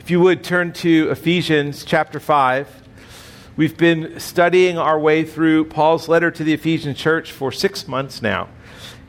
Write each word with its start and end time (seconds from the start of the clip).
If 0.00 0.10
you 0.10 0.18
would 0.20 0.42
turn 0.42 0.72
to 0.72 1.10
Ephesians 1.10 1.84
chapter 1.84 2.18
5. 2.18 2.88
We've 3.58 3.76
been 3.76 4.18
studying 4.18 4.78
our 4.78 4.98
way 4.98 5.24
through 5.24 5.66
Paul's 5.66 6.08
letter 6.08 6.30
to 6.30 6.42
the 6.42 6.54
Ephesian 6.54 6.94
church 6.94 7.32
for 7.32 7.52
six 7.52 7.86
months 7.86 8.22
now. 8.22 8.48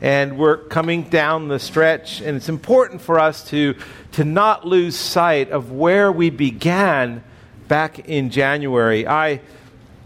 And 0.02 0.36
we're 0.36 0.58
coming 0.58 1.04
down 1.04 1.48
the 1.48 1.58
stretch, 1.58 2.20
and 2.20 2.36
it's 2.36 2.50
important 2.50 3.00
for 3.00 3.18
us 3.18 3.42
to, 3.48 3.74
to 4.12 4.24
not 4.24 4.66
lose 4.66 4.94
sight 4.94 5.50
of 5.50 5.72
where 5.72 6.12
we 6.12 6.28
began 6.28 7.24
back 7.68 8.00
in 8.00 8.28
January. 8.28 9.06
I 9.06 9.40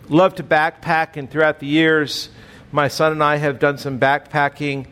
love 0.09 0.37
to 0.37 0.45
backpack, 0.45 1.17
and 1.17 1.29
throughout 1.29 1.59
the 1.59 1.67
years, 1.67 2.29
my 2.71 2.87
son 2.87 3.11
and 3.11 3.25
I 3.25 3.37
have 3.37 3.59
done 3.59 3.77
some 3.77 3.99
backpacking 3.99 4.87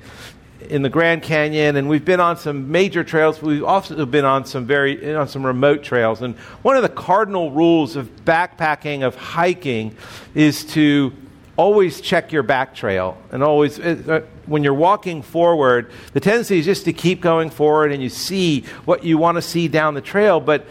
in 0.71 0.83
the 0.83 0.89
Grand 0.89 1.23
Canyon, 1.23 1.77
and 1.77 1.89
we've 1.89 2.05
been 2.05 2.21
on 2.21 2.37
some 2.37 2.71
major 2.71 3.05
trails. 3.05 3.39
But 3.39 3.47
we've 3.47 3.65
also 3.65 4.07
been 4.07 4.25
on 4.25 4.45
some 4.45 4.67
very 4.67 5.15
on 5.15 5.29
some 5.29 5.45
remote 5.45 5.83
trails. 5.83 6.23
And 6.23 6.37
one 6.63 6.77
of 6.77 6.83
the 6.83 6.89
cardinal 6.89 7.51
rules 7.51 7.97
of 7.97 8.09
backpacking 8.25 9.03
of 9.03 9.15
hiking 9.15 9.97
is 10.35 10.65
to 10.73 11.13
always 11.57 12.01
check 12.01 12.33
your 12.33 12.43
back 12.43 12.75
trail 12.75 13.17
and 13.31 13.43
always 13.43 13.79
uh, 13.79 14.21
when 14.47 14.65
you're 14.65 14.75
walking 14.75 15.23
forward 15.23 15.89
the 16.13 16.19
tendency 16.19 16.59
is 16.59 16.65
just 16.65 16.85
to 16.85 16.93
keep 16.93 17.21
going 17.21 17.49
forward 17.49 17.93
and 17.93 18.03
you 18.03 18.09
see 18.09 18.63
what 18.85 19.05
you 19.05 19.17
want 19.17 19.37
to 19.37 19.43
see 19.43 19.69
down 19.69 19.95
the 19.95 20.01
trail 20.01 20.41
but 20.41 20.67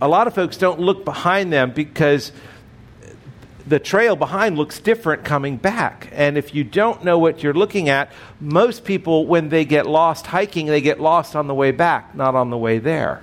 a 0.00 0.06
lot 0.06 0.28
of 0.28 0.34
folks 0.34 0.56
don't 0.56 0.78
look 0.78 1.04
behind 1.04 1.52
them 1.52 1.72
because 1.72 2.30
the 3.66 3.78
trail 3.78 4.16
behind 4.16 4.56
looks 4.56 4.78
different 4.78 5.24
coming 5.24 5.56
back. 5.56 6.08
And 6.12 6.36
if 6.36 6.54
you 6.54 6.64
don't 6.64 7.04
know 7.04 7.18
what 7.18 7.42
you're 7.42 7.54
looking 7.54 7.88
at, 7.88 8.12
most 8.40 8.84
people, 8.84 9.26
when 9.26 9.48
they 9.48 9.64
get 9.64 9.86
lost 9.86 10.26
hiking, 10.26 10.66
they 10.66 10.80
get 10.80 11.00
lost 11.00 11.34
on 11.34 11.46
the 11.46 11.54
way 11.54 11.70
back, 11.70 12.14
not 12.14 12.34
on 12.34 12.50
the 12.50 12.58
way 12.58 12.78
there. 12.78 13.22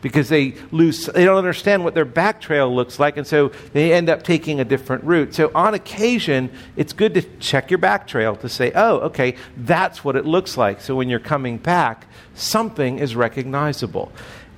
Because 0.00 0.28
they 0.28 0.54
lose, 0.72 1.06
they 1.06 1.24
don't 1.24 1.38
understand 1.38 1.84
what 1.84 1.94
their 1.94 2.04
back 2.04 2.40
trail 2.40 2.74
looks 2.74 2.98
like, 2.98 3.16
and 3.16 3.24
so 3.24 3.52
they 3.72 3.92
end 3.92 4.08
up 4.08 4.24
taking 4.24 4.58
a 4.58 4.64
different 4.64 5.04
route. 5.04 5.32
So, 5.32 5.52
on 5.54 5.74
occasion, 5.74 6.50
it's 6.74 6.92
good 6.92 7.14
to 7.14 7.22
check 7.38 7.70
your 7.70 7.78
back 7.78 8.08
trail 8.08 8.34
to 8.36 8.48
say, 8.48 8.72
oh, 8.74 8.98
okay, 8.98 9.36
that's 9.56 10.04
what 10.04 10.16
it 10.16 10.26
looks 10.26 10.56
like. 10.56 10.80
So, 10.80 10.96
when 10.96 11.08
you're 11.08 11.20
coming 11.20 11.56
back, 11.56 12.08
something 12.34 12.98
is 12.98 13.14
recognizable. 13.14 14.10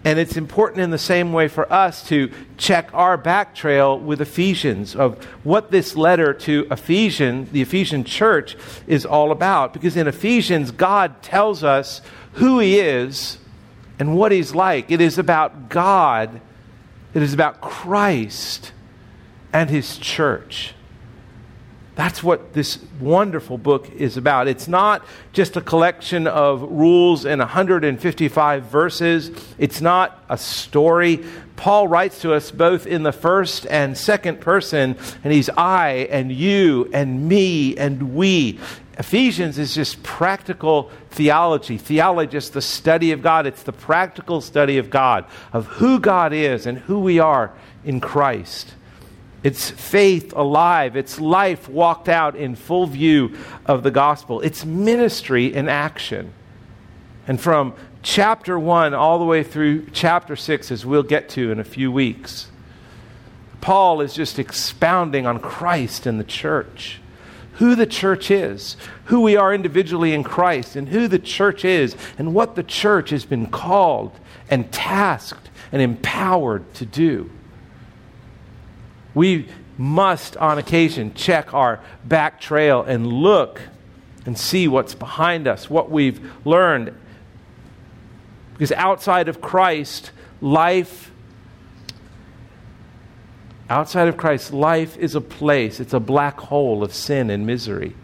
And 0.05 0.19
it's 0.19 0.37
important 0.37 0.81
in 0.81 0.91
the 0.91 0.99
same 0.99 1.33
way 1.33 1.49
for 1.49 1.71
us 1.73 2.07
to 2.09 2.31
check 2.59 2.91
our 2.93 3.17
back 3.17 3.55
trail 3.55 3.99
with 3.99 4.21
Ephesians 4.21 4.95
of 4.95 5.25
what 5.45 5.71
this 5.71 5.97
letter 5.97 6.35
to 6.35 6.67
Ephesian, 6.71 7.49
the 7.53 7.63
Ephesian 7.63 8.05
church, 8.05 8.55
is 8.87 9.07
all 9.07 9.33
about. 9.33 9.73
Because 9.73 9.97
in 9.97 10.07
Ephesians, 10.07 10.71
God 10.71 11.23
tells 11.23 11.65
us 11.65 12.03
who 12.35 12.59
He 12.59 12.79
is 12.79 13.39
and 13.99 14.15
what 14.15 14.31
He's 14.31 14.55
like. 14.55 14.91
It 14.91 15.01
is 15.01 15.17
about 15.17 15.71
God, 15.71 16.41
it 17.15 17.23
is 17.23 17.33
about 17.33 17.63
Christ 17.63 18.73
and 19.55 19.71
His 19.71 19.97
church. 19.97 20.75
That's 21.95 22.23
what 22.23 22.55
this 22.55 22.79
wonderful 22.99 23.57
book 23.57 23.89
is 23.93 24.17
about. 24.17 24.49
It's 24.49 24.67
not 24.67 25.05
just 25.33 25.57
a 25.57 25.61
collection 25.61 26.27
of 26.27 26.63
rules 26.63 27.25
and 27.25 27.39
155 27.39 28.65
verses, 28.65 29.31
it's 29.59 29.81
not 29.81 30.23
a 30.29 30.37
story. 30.37 31.25
Paul 31.57 31.87
writes 31.87 32.21
to 32.23 32.35
us 32.35 32.51
both 32.51 32.87
in 32.89 33.05
the 33.05 33.13
first 33.13 33.65
and 33.71 33.97
second 33.97 34.41
person, 34.41 34.97
and 35.23 35.33
he's 35.33 35.49
I 35.51 36.09
and 36.11 36.33
you 36.33 36.91
and 36.93 37.29
me 37.29 37.77
and 37.77 38.15
we. 38.17 38.59
Ephesians 38.99 39.59
is 39.59 39.75
just 39.75 40.03
practical 40.03 40.91
theology. 41.11 41.79
Theology 41.79 42.37
is 42.37 42.51
the 42.51 42.63
study 42.63 43.13
of 43.13 43.23
God. 43.23 43.47
It's 43.47 43.63
the 43.63 43.73
practical 43.73 44.41
study 44.41 44.79
of 44.79 44.91
God, 44.91 45.27
of 45.53 45.67
who 45.67 46.01
God 46.01 46.33
is 46.33 46.67
and 46.67 46.79
who 46.79 47.01
we 47.01 47.21
are 47.21 47.53
in 47.85 48.01
Christ. 48.01 48.75
It's 49.45 49.71
faith 49.71 50.33
alive. 50.33 50.97
It's 50.97 51.21
life 51.21 51.69
walked 51.69 52.09
out 52.09 52.35
in 52.35 52.57
full 52.57 52.87
view 52.87 53.37
of 53.67 53.83
the 53.83 53.91
gospel. 53.91 54.41
It's 54.41 54.65
ministry 54.65 55.55
in 55.55 55.69
action. 55.69 56.33
And 57.29 57.39
from 57.39 57.75
chapter 58.03 58.59
1 58.59 58.95
all 58.95 59.19
the 59.19 59.25
way 59.27 59.43
through 59.45 59.91
chapter 59.93 60.35
6, 60.35 60.73
as 60.73 60.87
we'll 60.87 61.03
get 61.03 61.29
to 61.31 61.53
in 61.53 61.61
a 61.61 61.65
few 61.65 61.93
weeks, 61.93 62.51
Paul 63.61 64.01
is 64.01 64.15
just 64.15 64.39
expounding 64.39 65.27
on 65.27 65.39
Christ 65.39 66.07
and 66.07 66.19
the 66.19 66.25
church. 66.25 67.01
Who 67.55 67.75
the 67.75 67.87
church 67.87 68.31
is, 68.31 68.79
who 69.05 69.21
we 69.21 69.37
are 69.37 69.55
individually 69.55 70.15
in 70.15 70.25
Christ, 70.25 70.75
and 70.75 70.89
who 70.89 71.07
the 71.07 71.19
church 71.19 71.67
is, 71.67 71.95
and 72.17 72.35
what 72.35 72.57
the 72.57 72.63
church 72.63 73.11
has 73.11 73.27
been 73.27 73.47
called 73.47 74.19
and 74.51 74.73
tasked 74.73 75.51
and 75.71 75.83
empowered 75.83 76.73
to 76.75 76.87
do. 76.87 77.31
We 79.15 79.49
must, 79.79 80.37
on 80.37 80.59
occasion, 80.59 81.15
check 81.15 81.55
our 81.55 81.81
back 82.05 82.41
trail 82.41 82.83
and 82.83 83.07
look 83.07 83.61
and 84.27 84.39
see 84.39 84.69
what's 84.69 84.95
behind 84.95 85.47
us, 85.47 85.69
what 85.69 85.91
we've 85.91 86.33
learned. 86.45 86.95
Because 88.53 88.73
outside 88.73 89.29
of 89.29 89.41
Christ, 89.41 90.13
life, 90.41 91.11
outside 93.69 94.09
of 94.09 94.17
Christ, 94.17 94.53
life 94.53 94.97
is 94.97 95.15
a 95.15 95.21
place, 95.21 95.81
it's 95.81 95.95
a 95.95 96.01
black 96.01 96.39
hole 96.39 96.83
of 96.83 96.95
sin 96.95 97.31
and 97.31 97.47
misery. 97.47 97.95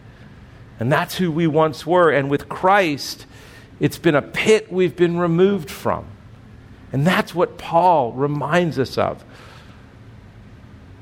And 0.78 0.91
that's 0.91 1.16
who 1.16 1.31
we 1.31 1.47
once 1.47 1.87
were. 1.87 2.10
And 2.10 2.31
with 2.31 2.49
Christ, 2.49 3.26
it's 3.78 3.99
been 3.99 4.15
a 4.15 4.22
pit 4.22 4.72
we've 4.72 4.97
been 4.97 5.19
removed 5.19 5.70
from. 5.70 6.06
And 6.93 7.06
that's 7.06 7.34
what 7.34 7.59
Paul 7.59 8.12
reminds 8.12 8.78
us 8.78 8.99
of. 8.99 9.25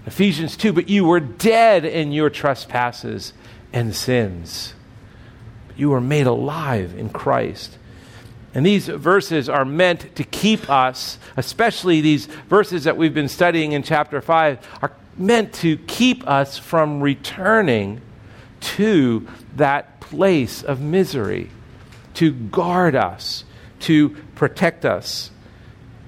Ephesians 0.08 0.56
2 0.56 0.72
But 0.72 0.88
you 0.88 1.04
were 1.04 1.20
dead 1.20 1.84
in 1.84 2.12
your 2.12 2.30
trespasses 2.30 3.34
and 3.74 3.94
sins. 3.94 4.72
You 5.76 5.90
were 5.90 6.00
made 6.00 6.26
alive 6.26 6.94
in 6.96 7.10
Christ. 7.10 7.76
And 8.54 8.64
these 8.64 8.88
verses 8.88 9.50
are 9.50 9.66
meant 9.66 10.16
to 10.16 10.24
keep 10.24 10.70
us, 10.70 11.18
especially 11.36 12.00
these 12.00 12.24
verses 12.24 12.84
that 12.84 12.96
we've 12.96 13.12
been 13.12 13.28
studying 13.28 13.72
in 13.72 13.82
chapter 13.82 14.22
5, 14.22 14.78
are 14.80 14.92
meant 15.18 15.52
to 15.52 15.76
keep 15.76 16.26
us 16.26 16.56
from 16.56 17.02
returning 17.02 18.00
to 18.60 19.28
that 19.56 20.00
place 20.00 20.62
of 20.62 20.80
misery, 20.80 21.50
to 22.14 22.32
guard 22.32 22.94
us, 22.94 23.44
to 23.80 24.08
protect 24.34 24.86
us, 24.86 25.30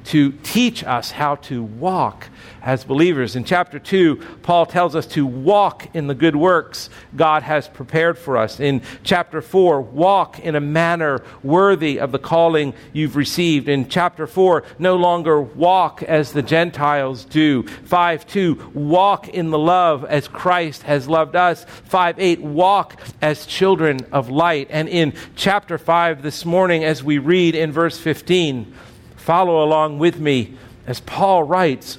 to 0.05 0.33
teach 0.43 0.83
us 0.85 1.11
how 1.11 1.35
to 1.35 1.63
walk 1.63 2.29
as 2.63 2.85
believers. 2.85 3.37
In 3.37 3.45
chapter 3.45 3.79
2, 3.79 4.17
Paul 4.43 4.67
tells 4.67 4.95
us 4.95 5.07
to 5.09 5.27
walk 5.27 5.95
in 5.95 6.07
the 6.07 6.15
good 6.15 6.37
works 6.37 6.91
God 7.17 7.43
has 7.43 7.69
prepared 7.69 8.19
for 8.19 8.37
us. 8.37 8.61
In 8.61 8.83
chapter 9.03 9.41
4, 9.41 9.81
walk 9.81 10.39
in 10.39 10.55
a 10.55 10.61
manner 10.61 11.23
worthy 11.43 11.99
of 11.99 12.13
the 12.13 12.19
calling 12.19 12.75
you've 12.93 13.17
received. 13.17 13.69
In 13.69 13.89
chapter 13.89 14.27
4, 14.27 14.65
no 14.79 14.97
longer 14.97 15.41
walk 15.41 16.03
as 16.03 16.33
the 16.33 16.43
Gentiles 16.43 17.25
do. 17.25 17.63
5 17.63 18.27
2, 18.27 18.73
walk 18.75 19.29
in 19.29 19.51
the 19.51 19.59
love 19.59 20.05
as 20.05 20.29
Christ 20.29 20.83
has 20.83 21.09
loved 21.09 21.37
us. 21.37 21.65
5 21.85 22.19
8, 22.19 22.41
walk 22.43 23.01
as 23.23 23.47
children 23.47 24.01
of 24.13 24.29
light. 24.29 24.69
And 24.71 24.89
in 24.89 25.15
chapter 25.37 25.79
5 25.79 26.23
this 26.23 26.45
morning, 26.45 26.85
as 26.85 27.03
we 27.03 27.19
read 27.19 27.55
in 27.55 27.73
verse 27.73 27.99
15, 27.99 28.73
follow 29.17 29.63
along 29.63 29.99
with 29.99 30.19
me 30.19 30.57
as 30.87 31.01
Paul 31.01 31.45
writes, 31.45 31.99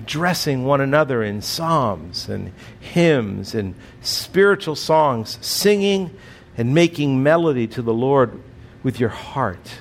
addressing 0.00 0.64
one 0.64 0.80
another 0.80 1.22
in 1.22 1.42
psalms 1.42 2.26
and 2.26 2.50
hymns 2.80 3.54
and 3.54 3.74
spiritual 4.00 4.74
songs, 4.74 5.36
singing 5.42 6.10
and 6.56 6.74
making 6.74 7.22
melody 7.22 7.66
to 7.66 7.82
the 7.82 7.92
Lord 7.92 8.40
with 8.82 8.98
your 8.98 9.10
heart, 9.10 9.80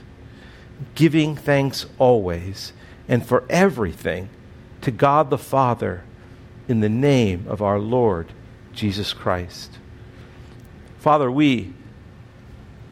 giving 0.93 1.37
thanks 1.37 1.85
always 1.97 2.73
and 3.07 3.25
for 3.25 3.45
everything 3.49 4.29
to 4.81 4.91
God 4.91 5.29
the 5.29 5.37
Father 5.37 6.03
in 6.67 6.81
the 6.81 6.89
name 6.89 7.45
of 7.47 7.61
our 7.61 7.79
Lord 7.79 8.27
Jesus 8.73 9.13
Christ. 9.13 9.77
Father, 10.97 11.31
we, 11.31 11.73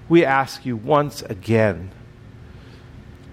we 0.08 0.24
ask 0.24 0.66
you 0.66 0.78
once 0.78 1.24
again 1.24 1.92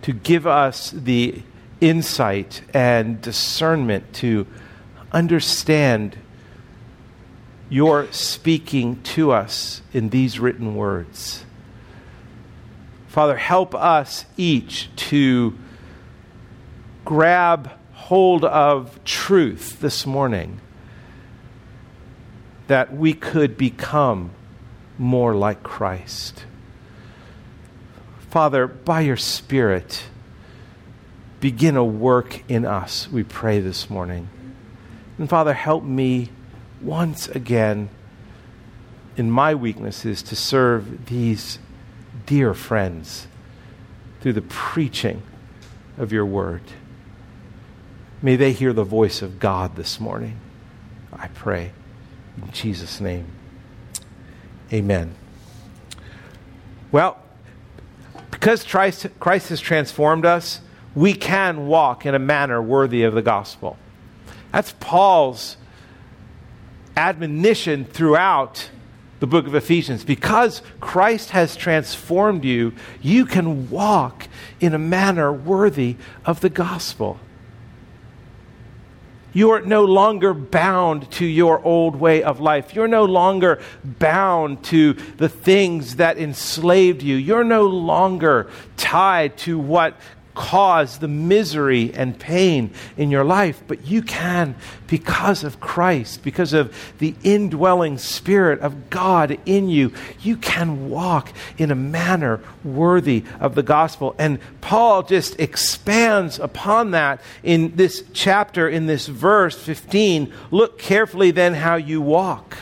to 0.03 0.13
give 0.13 0.49
us 0.49 0.91
the 0.91 1.43
insight 1.81 2.63
and 2.73 3.21
discernment 3.21 4.13
to 4.15 4.47
understand 5.13 6.17
your 7.69 8.11
speaking 8.13 9.03
to 9.03 9.33
us 9.33 9.83
in 9.93 10.11
these 10.11 10.39
written 10.39 10.75
words. 10.75 11.45
Father, 13.09 13.37
help 13.37 13.75
us 13.75 14.25
each 14.37 14.89
to 14.97 15.57
grab 17.05 17.71
hold 17.93 18.45
of 18.45 19.03
truth 19.05 19.81
this 19.81 20.05
morning 20.05 20.61
that 22.67 22.95
we 22.95 23.13
could 23.13 23.57
become 23.57 24.31
more 24.99 25.35
like 25.35 25.63
Christ. 25.63 26.45
Father, 28.31 28.67
by 28.67 29.03
your 29.03 29.17
Spirit, 29.17 30.05
begin 31.45 31.77
a 31.77 31.85
work 31.85 32.43
in 32.49 32.65
us, 32.65 33.07
we 33.13 33.23
pray 33.23 33.61
this 33.61 33.91
morning. 33.91 34.31
And 35.19 35.29
Father, 35.29 35.53
help 35.53 35.85
me 35.85 36.31
once 36.81 37.29
again 37.29 37.91
in 39.19 39.31
my 39.31 39.55
weaknesses 39.55 40.23
to 40.23 40.35
serve 40.35 41.05
these 41.05 41.59
dear 42.25 42.55
friends 42.55 43.27
through 44.23 44.33
the 44.33 44.41
preaching 44.41 45.23
of 45.99 46.15
your 46.15 46.25
word. 46.25 46.63
May 48.23 48.37
they 48.37 48.53
hear 48.53 48.73
the 48.73 48.83
voice 48.83 49.21
of 49.21 49.39
God 49.39 49.77
this 49.77 50.01
morning. 50.01 50.41
I 51.13 51.29
pray. 51.29 51.73
In 52.39 52.53
Jesus' 52.53 53.03
name. 53.03 53.27
Amen. 54.73 55.15
Well, 56.91 57.19
because 58.31 58.65
Christ, 58.65 59.11
has 59.51 59.61
transformed 59.61 60.25
us, 60.25 60.63
we 60.95 61.15
can 61.15 61.67
walk 61.67 62.07
in 62.07 62.15
a 62.15 62.19
manner 62.19 62.63
worthy 62.63 63.03
of 63.03 63.15
the 63.15 63.23
gospel. 63.23 63.77
That's 64.53 64.73
Paul's 64.79 65.57
admonition 66.97 67.85
throughout 67.85 68.71
the 69.21 69.27
book 69.27 69.47
of 69.47 69.55
Ephesians. 69.55 70.05
Because 70.05 70.63
Christ 70.81 71.31
has 71.31 71.57
transformed 71.57 72.45
you, 72.45 72.73
you 73.01 73.25
can 73.25 73.71
walk 73.71 74.29
in 74.61 74.75
a 74.75 74.79
manner 74.79 75.33
worthy 75.33 75.97
of 76.25 76.41
the 76.41 76.51
gospel. 76.51 77.19
You 79.33 79.51
are 79.51 79.63
no 79.63 79.85
longer 79.85 80.33
bound 80.33 81.11
to 81.13 81.27
your 81.27 81.61
old 81.65 81.97
way 81.97 82.23
of 82.23 82.39
life. 82.39 82.73
You're 82.73 82.87
no 82.87 83.05
longer 83.05 83.61
bound 83.83 84.63
to 84.67 84.93
the 84.93 85.29
things 85.29 85.97
that 85.97 86.19
enslaved 86.19 87.03
you. 87.03 87.17
You're 87.17 87.43
no 87.43 87.67
longer 87.67 88.49
tied 88.77 89.37
to 89.39 89.59
what 89.59 89.97
cause 90.35 90.99
the 90.99 91.09
misery 91.09 91.93
and 91.95 92.19
pain 92.19 92.71
in 92.97 93.11
your 93.11 93.25
life, 93.25 93.63
but 93.67 93.87
you 93.87 94.03
can 94.03 94.55
because 94.87 95.45
of 95.45 95.61
Christ, 95.61 96.23
because 96.23 96.53
of 96.53 96.75
the 96.99 97.15
indwelling 97.23 97.99
Spirit 97.99 98.61
of 98.61 98.91
God 98.91 99.39
in 99.47 99.69
you. 99.69 99.93
You 100.21 100.37
can 100.37 100.91
walk 100.91 101.33
in 101.57 101.71
a 101.71 101.77
manner 101.77 102.41
worthy 102.63 103.25
of 103.41 103.55
the 103.55 103.63
gospel. 103.63 104.15
And 104.19 104.39
Paul 104.61 105.03
just 105.05 105.39
expands 105.41 106.39
upon 106.39 106.91
that 106.93 107.21
in 107.43 107.77
this 107.77 108.05
chapter, 108.13 108.69
in 108.69 108.87
this 108.87 109.07
verse 109.07 109.57
15. 109.57 110.33
Look 110.51 110.79
carefully 110.79 111.31
then 111.31 111.55
how 111.55 111.77
you 111.77 112.01
walk. 112.01 112.57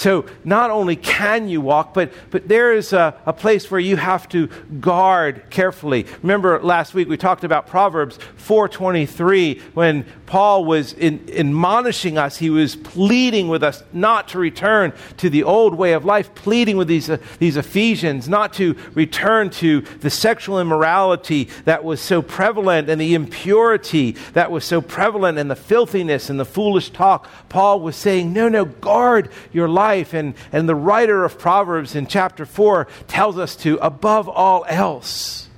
So 0.00 0.24
not 0.44 0.70
only 0.70 0.96
can 0.96 1.50
you 1.50 1.60
walk, 1.60 1.92
but, 1.92 2.10
but 2.30 2.48
there 2.48 2.72
is 2.72 2.94
a, 2.94 3.20
a 3.26 3.34
place 3.34 3.70
where 3.70 3.78
you 3.78 3.96
have 3.96 4.26
to 4.30 4.46
guard 4.80 5.42
carefully. 5.50 6.06
Remember 6.22 6.58
last 6.62 6.94
week 6.94 7.06
we 7.06 7.18
talked 7.18 7.44
about 7.44 7.66
Proverbs 7.66 8.18
4.23 8.38 9.60
when 9.74 10.06
Paul 10.30 10.64
was 10.64 10.92
in, 10.92 11.28
admonishing 11.36 12.16
us. 12.16 12.36
He 12.36 12.50
was 12.50 12.76
pleading 12.76 13.48
with 13.48 13.64
us 13.64 13.82
not 13.92 14.28
to 14.28 14.38
return 14.38 14.92
to 15.16 15.28
the 15.28 15.42
old 15.42 15.74
way 15.74 15.92
of 15.92 16.04
life, 16.04 16.36
pleading 16.36 16.76
with 16.76 16.86
these, 16.86 17.10
uh, 17.10 17.16
these 17.40 17.56
Ephesians 17.56 18.28
not 18.28 18.52
to 18.52 18.76
return 18.94 19.50
to 19.50 19.80
the 19.80 20.08
sexual 20.08 20.60
immorality 20.60 21.48
that 21.64 21.82
was 21.82 22.00
so 22.00 22.22
prevalent 22.22 22.88
and 22.88 23.00
the 23.00 23.14
impurity 23.14 24.12
that 24.34 24.52
was 24.52 24.64
so 24.64 24.80
prevalent 24.80 25.36
and 25.36 25.50
the 25.50 25.56
filthiness 25.56 26.30
and 26.30 26.38
the 26.38 26.44
foolish 26.44 26.90
talk. 26.90 27.28
Paul 27.48 27.80
was 27.80 27.96
saying, 27.96 28.32
no, 28.32 28.48
no, 28.48 28.66
guard 28.66 29.32
your 29.52 29.68
life. 29.68 30.14
And, 30.14 30.34
and 30.52 30.68
the 30.68 30.76
writer 30.76 31.24
of 31.24 31.40
Proverbs 31.40 31.96
in 31.96 32.06
chapter 32.06 32.46
4 32.46 32.86
tells 33.08 33.36
us 33.36 33.56
to, 33.56 33.78
above 33.78 34.28
all 34.28 34.64
else, 34.68 35.48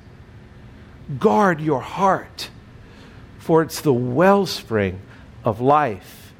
guard 1.18 1.60
your 1.60 1.80
heart, 1.80 2.48
for 3.42 3.60
it's 3.62 3.80
the 3.80 3.92
wellspring 3.92 5.00
of 5.44 5.60
life. 5.60 6.32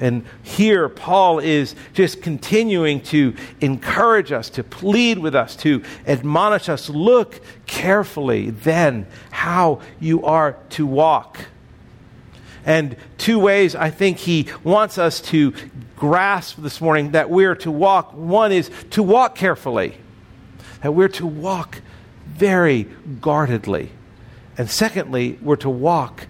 And 0.00 0.24
here, 0.42 0.88
Paul 0.88 1.38
is 1.38 1.76
just 1.92 2.20
continuing 2.20 3.00
to 3.02 3.34
encourage 3.60 4.32
us, 4.32 4.50
to 4.50 4.64
plead 4.64 5.18
with 5.20 5.36
us, 5.36 5.54
to 5.56 5.84
admonish 6.04 6.68
us. 6.68 6.88
Look 6.88 7.40
carefully 7.66 8.50
then 8.50 9.06
how 9.30 9.82
you 10.00 10.24
are 10.24 10.56
to 10.70 10.84
walk. 10.84 11.46
And 12.66 12.96
two 13.18 13.38
ways 13.38 13.76
I 13.76 13.90
think 13.90 14.18
he 14.18 14.48
wants 14.64 14.98
us 14.98 15.20
to 15.22 15.54
grasp 15.94 16.56
this 16.60 16.80
morning 16.80 17.12
that 17.12 17.30
we're 17.30 17.54
to 17.56 17.70
walk. 17.70 18.14
One 18.14 18.50
is 18.50 18.68
to 18.90 19.02
walk 19.04 19.36
carefully, 19.36 19.96
that 20.82 20.92
we're 20.92 21.08
to 21.08 21.26
walk 21.26 21.82
very 22.26 22.88
guardedly. 23.20 23.90
And 24.56 24.68
secondly, 24.68 25.38
we're 25.40 25.56
to 25.56 25.70
walk 25.70 26.26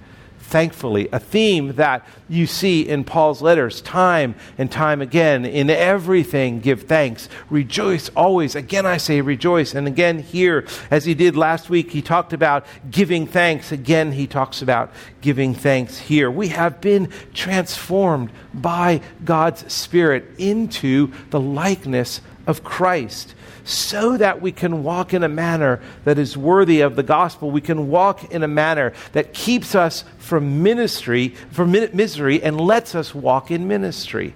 thankfully, 0.48 1.10
a 1.12 1.18
theme 1.18 1.74
that 1.74 2.06
you 2.26 2.46
see 2.46 2.80
in 2.80 3.04
Paul's 3.04 3.42
letters 3.42 3.82
time 3.82 4.34
and 4.56 4.72
time 4.72 5.02
again. 5.02 5.44
In 5.44 5.68
everything, 5.68 6.60
give 6.60 6.84
thanks. 6.84 7.28
Rejoice 7.50 8.08
always. 8.16 8.54
Again, 8.54 8.86
I 8.86 8.96
say 8.96 9.20
rejoice. 9.20 9.74
And 9.74 9.86
again, 9.86 10.18
here, 10.20 10.66
as 10.90 11.04
he 11.04 11.12
did 11.12 11.36
last 11.36 11.68
week, 11.68 11.90
he 11.90 12.00
talked 12.00 12.32
about 12.32 12.64
giving 12.90 13.26
thanks. 13.26 13.72
Again, 13.72 14.12
he 14.12 14.26
talks 14.26 14.62
about 14.62 14.90
giving 15.20 15.54
thanks 15.54 15.98
here. 15.98 16.30
We 16.30 16.48
have 16.48 16.80
been 16.80 17.12
transformed 17.34 18.30
by 18.54 19.02
God's 19.26 19.70
Spirit 19.70 20.24
into 20.38 21.12
the 21.28 21.40
likeness 21.40 22.22
of 22.46 22.64
Christ 22.64 23.34
so 23.68 24.16
that 24.16 24.40
we 24.40 24.50
can 24.50 24.82
walk 24.82 25.12
in 25.12 25.22
a 25.22 25.28
manner 25.28 25.80
that 26.04 26.18
is 26.18 26.36
worthy 26.36 26.80
of 26.80 26.96
the 26.96 27.02
gospel. 27.02 27.50
We 27.50 27.60
can 27.60 27.88
walk 27.88 28.32
in 28.32 28.42
a 28.42 28.48
manner 28.48 28.94
that 29.12 29.34
keeps 29.34 29.74
us 29.74 30.04
from 30.18 30.62
ministry, 30.62 31.28
from 31.50 31.72
misery, 31.72 32.42
and 32.42 32.58
lets 32.58 32.94
us 32.94 33.14
walk 33.14 33.50
in 33.50 33.68
ministry. 33.68 34.34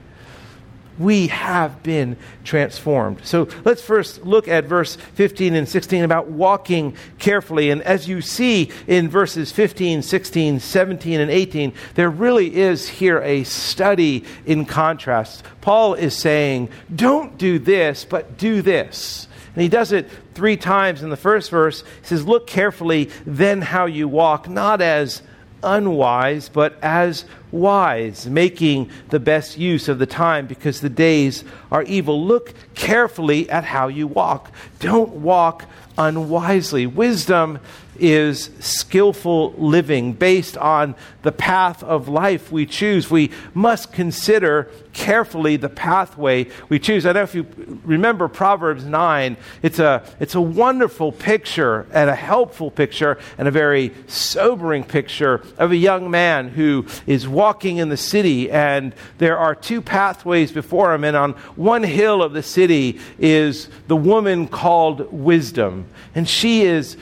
We 0.99 1.29
have 1.29 1.83
been 1.83 2.17
transformed. 2.45 3.25
So 3.25 3.49
let's 3.65 3.83
first 3.83 4.25
look 4.25 4.49
at 4.49 4.65
verse 4.65 4.97
15 4.97 5.55
and 5.55 5.69
16 5.69 6.05
about 6.05 6.29
walking 6.29 6.97
carefully. 7.19 7.71
And 7.71 7.83
as 7.83 8.09
you 8.09 8.21
see 8.21 8.71
in 8.87 9.09
verses 9.09 9.53
15, 9.53 10.03
16, 10.03 10.61
17, 10.61 11.21
and 11.21 11.31
18, 11.31 11.73
there 11.95 12.11
really 12.11 12.55
is 12.55 12.89
here 12.89 13.21
a 13.23 13.45
study 13.45 14.25
in 14.47 14.67
contrast. 14.67 15.45
Paul 15.61 15.95
is 15.95 16.17
saying, 16.17 16.69
don't 16.95 17.39
do 17.39 17.59
this, 17.59 18.05
but 18.05 18.37
do 18.37 18.63
this. 18.63 19.29
And 19.55 19.63
he 19.63 19.69
does 19.69 19.93
it 19.93 20.09
three 20.35 20.57
times 20.57 21.03
in 21.03 21.11
the 21.11 21.17
first 21.17 21.51
verse. 21.51 21.83
He 22.01 22.07
says, 22.07 22.27
Look 22.27 22.47
carefully 22.47 23.11
then 23.27 23.61
how 23.61 23.87
you 23.87 24.09
walk, 24.09 24.49
not 24.49 24.81
as 24.81 25.23
unwise, 25.63 26.49
but 26.49 26.77
as 26.83 27.25
wise, 27.51 28.27
making 28.27 28.91
the 29.11 29.21
best 29.21 29.59
use 29.59 29.89
of 29.89 29.99
the 29.99 30.07
time 30.07 30.47
because 30.47 30.81
the 30.81 30.89
days 30.89 31.45
are 31.71 31.83
evil. 31.83 32.25
Look 32.25 32.55
carefully 32.75 33.49
at 33.51 33.65
how 33.65 33.89
you 33.89 34.07
walk. 34.07 34.51
Don't 34.81 35.11
walk 35.11 35.65
unwisely. 35.99 36.87
Wisdom 36.87 37.59
is 37.99 38.51
skillful 38.61 39.53
living 39.59 40.13
based 40.13 40.57
on 40.57 40.95
the 41.23 41.33
path 41.33 41.83
of 41.83 42.09
life 42.09 42.51
we 42.51 42.67
choose. 42.67 43.11
We 43.11 43.31
must 43.55 43.93
consider 43.93 44.71
carefully 44.93 45.57
the 45.57 45.69
pathway 45.69 46.49
we 46.69 46.79
choose. 46.79 47.07
I 47.07 47.13
don't 47.13 47.21
know 47.21 47.23
if 47.23 47.35
you 47.35 47.81
remember 47.85 48.29
Proverbs 48.29 48.85
9. 48.85 49.37
It's 49.63 49.79
a, 49.79 50.03
it's 50.21 50.35
a 50.35 50.41
wonderful 50.41 51.13
picture 51.13 51.87
and 51.93 52.11
a 52.11 52.15
helpful 52.15 52.71
picture 52.71 53.19
and 53.39 53.47
a 53.47 53.51
very 53.51 53.93
sobering 54.07 54.85
picture 54.85 55.45
of 55.59 55.71
a 55.71 55.77
young 55.77 56.11
man 56.11 56.49
who 56.49 56.87
is 57.07 57.29
walking 57.29 57.77
in 57.77 57.89
the 57.89 57.97
city 57.97 58.51
and 58.51 58.95
there 59.19 59.39
are 59.39 59.55
two 59.55 59.81
pathways 59.81 60.53
before 60.53 60.95
him. 60.95 61.05
And 61.05 61.17
on 61.17 61.33
one 61.57 61.83
hill 61.83 62.23
of 62.23 62.33
the 62.33 62.43
city 62.43 63.01
is 63.19 63.69
the 63.89 63.97
woman 63.97 64.49
called 64.49 65.13
Wisdom. 65.13 65.87
And 66.15 66.29
she 66.29 66.63
is 66.63 66.97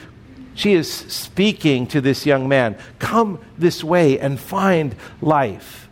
she 0.53 0.73
is 0.73 0.91
speaking 0.91 1.87
to 1.87 2.01
this 2.01 2.25
young 2.25 2.47
man 2.47 2.77
Come 2.99 3.39
this 3.57 3.83
way 3.83 4.19
and 4.19 4.39
find 4.39 4.95
life. 5.21 5.89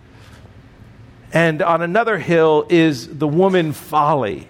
And 1.31 1.61
on 1.61 1.81
another 1.81 2.17
hill 2.17 2.65
is 2.69 3.19
the 3.19 3.27
woman 3.27 3.73
Folly. 3.73 4.47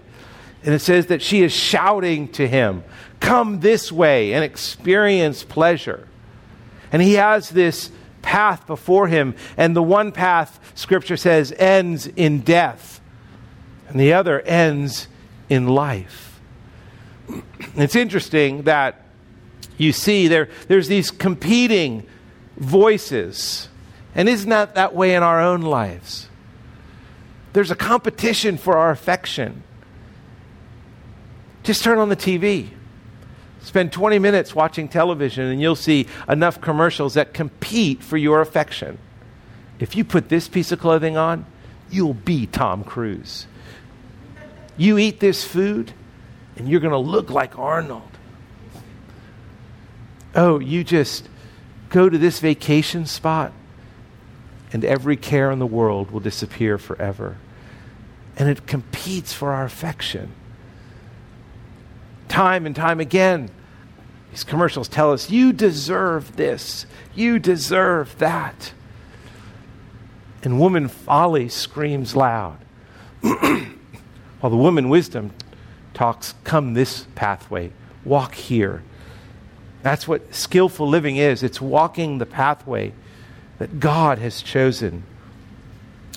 And 0.63 0.73
it 0.73 0.79
says 0.79 1.07
that 1.07 1.21
she 1.21 1.41
is 1.41 1.53
shouting 1.53 2.29
to 2.29 2.47
him, 2.47 2.83
Come 3.19 3.59
this 3.59 3.91
way 3.91 4.33
and 4.33 4.43
experience 4.43 5.43
pleasure. 5.43 6.07
And 6.91 7.01
he 7.01 7.13
has 7.13 7.49
this 7.49 7.91
path 8.21 8.65
before 8.67 9.07
him. 9.07 9.35
And 9.57 9.75
the 9.75 9.83
one 9.83 10.11
path, 10.11 10.59
Scripture 10.75 11.17
says, 11.17 11.53
ends 11.57 12.07
in 12.07 12.41
death, 12.41 13.01
and 13.87 13.99
the 13.99 14.13
other 14.13 14.41
ends 14.41 15.07
in 15.49 15.67
life. 15.67 16.39
It's 17.75 17.95
interesting 17.95 18.63
that 18.63 19.05
you 19.79 19.93
see 19.93 20.27
there, 20.27 20.50
there's 20.67 20.88
these 20.88 21.12
competing 21.12 22.05
voices. 22.57 23.69
And 24.13 24.27
isn't 24.27 24.50
that 24.50 24.75
that 24.75 24.93
way 24.93 25.15
in 25.15 25.24
our 25.24 25.41
own 25.41 25.62
lives? 25.62 26.27
There's 27.53 27.71
a 27.71 27.75
competition 27.75 28.57
for 28.57 28.77
our 28.77 28.91
affection. 28.91 29.63
Just 31.63 31.83
turn 31.83 31.98
on 31.98 32.09
the 32.09 32.15
TV. 32.15 32.69
Spend 33.62 33.91
20 33.91 34.19
minutes 34.19 34.55
watching 34.55 34.88
television, 34.88 35.45
and 35.45 35.62
you'll 35.62 35.75
see 35.75 36.07
enough 36.27 36.62
commercials 36.62 37.15
that 37.15 37.33
compete 37.33 38.01
for 38.01 38.17
your 38.17 38.41
affection. 38.41 38.98
If 39.79 39.95
you 39.95 40.03
put 40.03 40.29
this 40.29 40.48
piece 40.48 40.71
of 40.71 40.79
clothing 40.79 41.17
on, 41.17 41.45
you'll 41.89 42.13
be 42.13 42.45
Tom 42.45 42.83
Cruise. 42.83 43.48
You 44.77 44.98
eat 44.98 45.19
this 45.19 45.43
food, 45.43 45.91
and 46.55 46.69
you're 46.69 46.79
going 46.79 46.91
to 46.91 46.98
look 46.98 47.29
like 47.29 47.57
Arnold. 47.59 48.18
Oh, 50.36 50.59
you 50.59 50.83
just 50.83 51.27
go 51.89 52.09
to 52.09 52.17
this 52.17 52.39
vacation 52.39 53.05
spot, 53.05 53.51
and 54.71 54.86
every 54.86 55.17
care 55.17 55.51
in 55.51 55.59
the 55.59 55.65
world 55.65 56.12
will 56.12 56.19
disappear 56.19 56.77
forever. 56.77 57.38
And 58.38 58.50
it 58.50 58.67
competes 58.67 59.33
for 59.33 59.51
our 59.51 59.65
affection 59.65 60.31
time 62.29 62.65
and 62.65 62.75
time 62.75 63.00
again. 63.00 63.50
These 64.31 64.43
commercials 64.43 64.88
tell 64.88 65.12
us, 65.12 65.29
you 65.29 65.51
deserve 65.51 66.36
this, 66.36 66.86
you 67.15 67.39
deserve 67.39 68.17
that. 68.19 68.74
And 70.43 70.59
woman 70.59 70.88
folly 70.88 71.50
screams 71.50 72.15
loud, 72.15 72.57
while 73.21 74.50
the 74.50 74.55
woman 74.55 74.88
wisdom 74.88 75.31
talks, 75.93 76.36
come 76.45 76.75
this 76.75 77.07
pathway, 77.15 77.71
walk 78.05 78.36
here. 78.36 78.83
That's 79.81 80.07
what 80.07 80.33
skillful 80.33 80.88
living 80.88 81.17
is 81.17 81.43
it's 81.43 81.62
walking 81.62 82.17
the 82.17 82.25
pathway 82.25 82.93
that 83.59 83.79
God 83.79 84.17
has 84.17 84.41
chosen. 84.41 85.03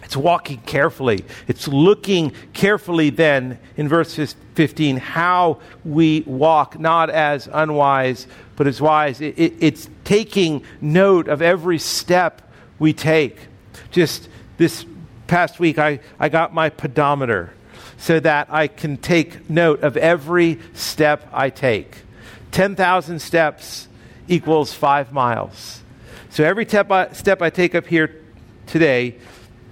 It's 0.03 0.17
walking 0.17 0.59
carefully. 0.59 1.25
It's 1.47 1.69
looking 1.69 2.33
carefully 2.53 3.11
then 3.11 3.59
in 3.77 3.89
verse 3.89 4.15
15 4.55 4.97
how 4.99 5.61
we 5.85 6.23
walk, 6.27 6.79
not 6.79 7.09
as 7.09 7.49
unwise, 7.51 8.27
but 8.57 8.67
as 8.67 8.81
wise. 8.81 9.21
It, 9.21 9.39
it, 9.39 9.55
it's 9.61 9.89
taking 10.05 10.65
note 10.81 11.29
of 11.29 11.41
every 11.41 11.79
step 11.79 12.43
we 12.79 12.93
take. 12.93 13.39
Just 13.91 14.29
this 14.59 14.85
past 15.29 15.59
week, 15.59 15.79
I, 15.79 16.01
I 16.19 16.29
got 16.29 16.53
my 16.53 16.69
pedometer 16.69 17.55
so 17.97 18.19
that 18.21 18.49
I 18.51 18.67
can 18.67 18.97
take 18.97 19.49
note 19.49 19.83
of 19.83 19.97
every 19.97 20.59
step 20.75 21.29
I 21.33 21.51
take. 21.51 21.97
10,000 22.53 23.19
steps 23.19 23.89
equals 24.29 24.73
five 24.73 25.13
miles. 25.13 25.83
So 26.31 26.45
every 26.45 26.65
step 26.65 26.91
I, 26.91 27.13
step 27.13 27.43
I 27.43 27.51
take 27.51 27.75
up 27.75 27.87
here 27.87 28.23
today 28.67 29.17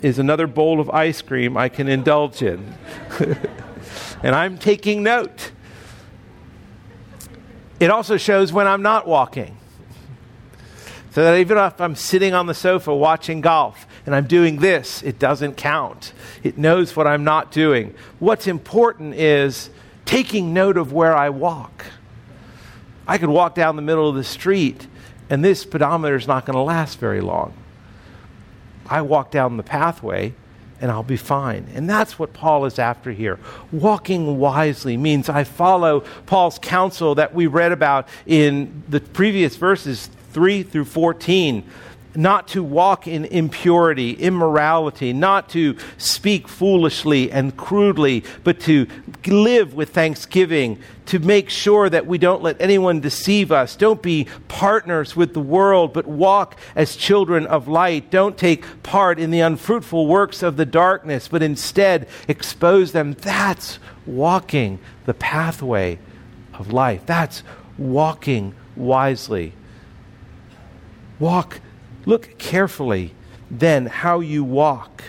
is 0.03 0.19
another 0.19 0.47
bowl 0.47 0.81
of 0.81 0.91
ice 0.91 1.23
cream 1.23 1.57
I 1.57 1.69
can 1.69 1.89
indulge 1.89 2.43
in. 2.43 2.75
and 4.23 4.35
I'm 4.35 4.59
taking 4.59 5.03
note. 5.03 5.53
It 7.79 7.91
also 7.91 8.17
shows 8.17 8.53
when 8.53 8.67
I'm 8.67 8.83
not 8.83 9.07
walking. 9.07 9.57
So 11.13 11.25
that 11.25 11.39
even 11.39 11.59
if 11.59 11.81
I'm 11.81 11.97
sitting 11.97 12.35
on 12.35 12.47
the 12.47 12.55
sofa 12.55 12.95
watching 12.95 13.41
golf 13.41 13.87
and 14.07 14.15
I'm 14.15 14.27
doing 14.27 14.59
this, 14.59 15.03
it 15.03 15.19
doesn't 15.19 15.57
count. 15.57 16.13
It 16.43 16.57
knows 16.57 16.95
what 16.95 17.07
I'm 17.07 17.25
not 17.25 17.51
doing. 17.51 17.95
What's 18.21 18.47
important 18.47 19.15
is 19.15 19.71
taking 20.05 20.55
note 20.55 20.77
of 20.77 20.93
where 20.93 21.17
I 21.17 21.31
walk. 21.31 21.85
I 23.11 23.19
could 23.19 23.29
walk 23.29 23.57
down 23.57 23.75
the 23.75 23.83
middle 23.83 24.09
of 24.09 24.15
the 24.15 24.23
street 24.23 24.87
and 25.31 25.45
this 25.45 25.65
pedometer 25.65 26.15
is 26.15 26.29
not 26.29 26.47
going 26.47 26.55
to 26.55 26.63
last 26.63 27.01
very 27.01 27.21
long. 27.21 27.53
I 28.87 29.03
walk 29.03 29.33
down 29.33 29.57
the 29.57 29.65
pathway 29.65 30.33
and 30.81 30.93
I'll 30.93 31.03
be 31.03 31.17
fine. 31.17 31.67
And 31.75 31.91
that's 31.91 32.21
what 32.21 32.33
Paul 32.33 32.67
is 32.67 32.79
after 32.79 33.11
here. 33.11 33.41
Walking 33.73 34.39
wisely 34.39 34.97
means 34.97 35.29
I 35.29 35.43
follow 35.43 36.05
Paul's 36.27 36.61
counsel 36.61 37.17
that 37.17 37.35
we 37.35 37.49
read 37.49 37.73
about 37.73 38.07
in 38.27 38.85
the 38.89 39.01
previous 39.01 39.57
verses 39.57 40.09
3 40.31 40.63
through 40.63 40.85
14 40.85 41.69
not 42.15 42.49
to 42.49 42.63
walk 42.63 43.07
in 43.07 43.25
impurity, 43.27 44.13
immorality, 44.13 45.13
not 45.13 45.49
to 45.51 45.77
speak 45.99 46.49
foolishly 46.49 47.31
and 47.31 47.57
crudely, 47.57 48.25
but 48.43 48.61
to 48.61 48.87
live 49.27 49.75
with 49.75 49.91
thanksgiving, 49.91 50.79
to 51.07 51.19
make 51.19 51.51
sure 51.51 51.89
that 51.89 52.07
we 52.07 52.19
don't 52.19 52.43
let 52.43 52.61
anyone 52.61 53.01
deceive 53.01 53.53
us. 53.53 53.77
Don't 53.77 54.03
be 54.03 54.27
partners 54.49 55.15
with 55.15 55.35
the 55.35 55.41
world, 55.41 55.93
but 55.93 56.07
walk 56.07 56.57
as 56.75 56.97
children 56.97 57.47
of 57.47 57.69
light. 57.69 58.11
Don't 58.11 58.37
take 58.37 58.65
part 58.83 59.19
in 59.19 59.31
the 59.31 59.41
unfruitful 59.41 60.07
works 60.07 60.43
of 60.43 60.57
the 60.57 60.67
darkness, 60.67 61.29
but 61.29 61.43
instead 61.43 62.09
expose 62.29 62.93
them. 62.93 63.15
That's 63.15 63.79
walking 64.07 64.79
the 65.05 65.15
pathway 65.15 65.99
of 66.55 66.73
life. 66.73 67.07
That's 67.07 67.43
walking 67.79 68.55
wisely. 68.77 69.53
Walk 71.19 71.61
Look 72.07 72.39
carefully 72.39 73.15
then 73.51 73.87
how 73.87 74.21
you 74.21 74.45
walk, 74.45 75.03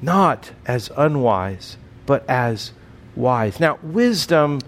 not 0.00 0.52
as 0.66 0.90
unwise, 0.96 1.76
but 2.06 2.28
as 2.28 2.72
wise. 3.14 3.60
Now, 3.60 3.78
wisdom 3.82 4.60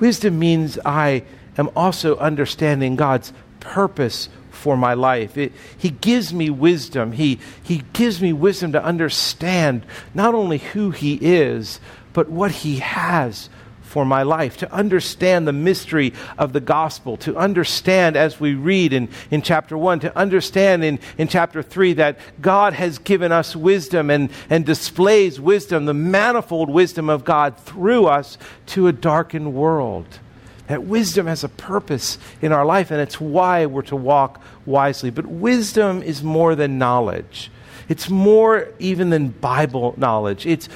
wisdom 0.00 0.38
means 0.38 0.78
I 0.84 1.24
am 1.56 1.70
also 1.74 2.16
understanding 2.18 2.96
God's 2.96 3.32
purpose 3.60 4.28
for 4.50 4.76
my 4.76 4.94
life. 4.94 5.36
It, 5.36 5.52
he 5.76 5.90
gives 5.90 6.32
me 6.32 6.50
wisdom. 6.50 7.12
He, 7.12 7.38
he 7.62 7.82
gives 7.92 8.20
me 8.20 8.32
wisdom 8.32 8.72
to 8.72 8.82
understand 8.82 9.84
not 10.14 10.34
only 10.34 10.58
who 10.58 10.90
He 10.90 11.14
is, 11.14 11.80
but 12.12 12.28
what 12.28 12.50
He 12.50 12.78
has 12.78 13.48
for 13.88 14.04
my 14.04 14.22
life, 14.22 14.58
to 14.58 14.72
understand 14.72 15.48
the 15.48 15.52
mystery 15.52 16.12
of 16.36 16.52
the 16.52 16.60
gospel, 16.60 17.16
to 17.16 17.36
understand 17.36 18.16
as 18.16 18.38
we 18.38 18.54
read 18.54 18.92
in, 18.92 19.08
in 19.30 19.40
chapter 19.40 19.76
1, 19.76 20.00
to 20.00 20.16
understand 20.16 20.84
in, 20.84 20.98
in 21.16 21.26
chapter 21.26 21.62
3 21.62 21.94
that 21.94 22.18
God 22.40 22.74
has 22.74 22.98
given 22.98 23.32
us 23.32 23.56
wisdom 23.56 24.10
and, 24.10 24.30
and 24.50 24.66
displays 24.66 25.40
wisdom, 25.40 25.86
the 25.86 25.94
manifold 25.94 26.68
wisdom 26.68 27.08
of 27.08 27.24
God 27.24 27.58
through 27.58 28.06
us 28.06 28.36
to 28.66 28.88
a 28.88 28.92
darkened 28.92 29.54
world. 29.54 30.18
That 30.66 30.84
wisdom 30.84 31.26
has 31.26 31.42
a 31.42 31.48
purpose 31.48 32.18
in 32.42 32.52
our 32.52 32.66
life, 32.66 32.90
and 32.90 33.00
it's 33.00 33.18
why 33.18 33.64
we're 33.64 33.80
to 33.82 33.96
walk 33.96 34.42
wisely. 34.66 35.08
But 35.08 35.24
wisdom 35.24 36.02
is 36.02 36.22
more 36.22 36.54
than 36.54 36.76
knowledge. 36.76 37.50
It's 37.88 38.10
more 38.10 38.68
even 38.78 39.08
than 39.08 39.28
Bible 39.28 39.94
knowledge. 39.96 40.46
It's 40.46 40.68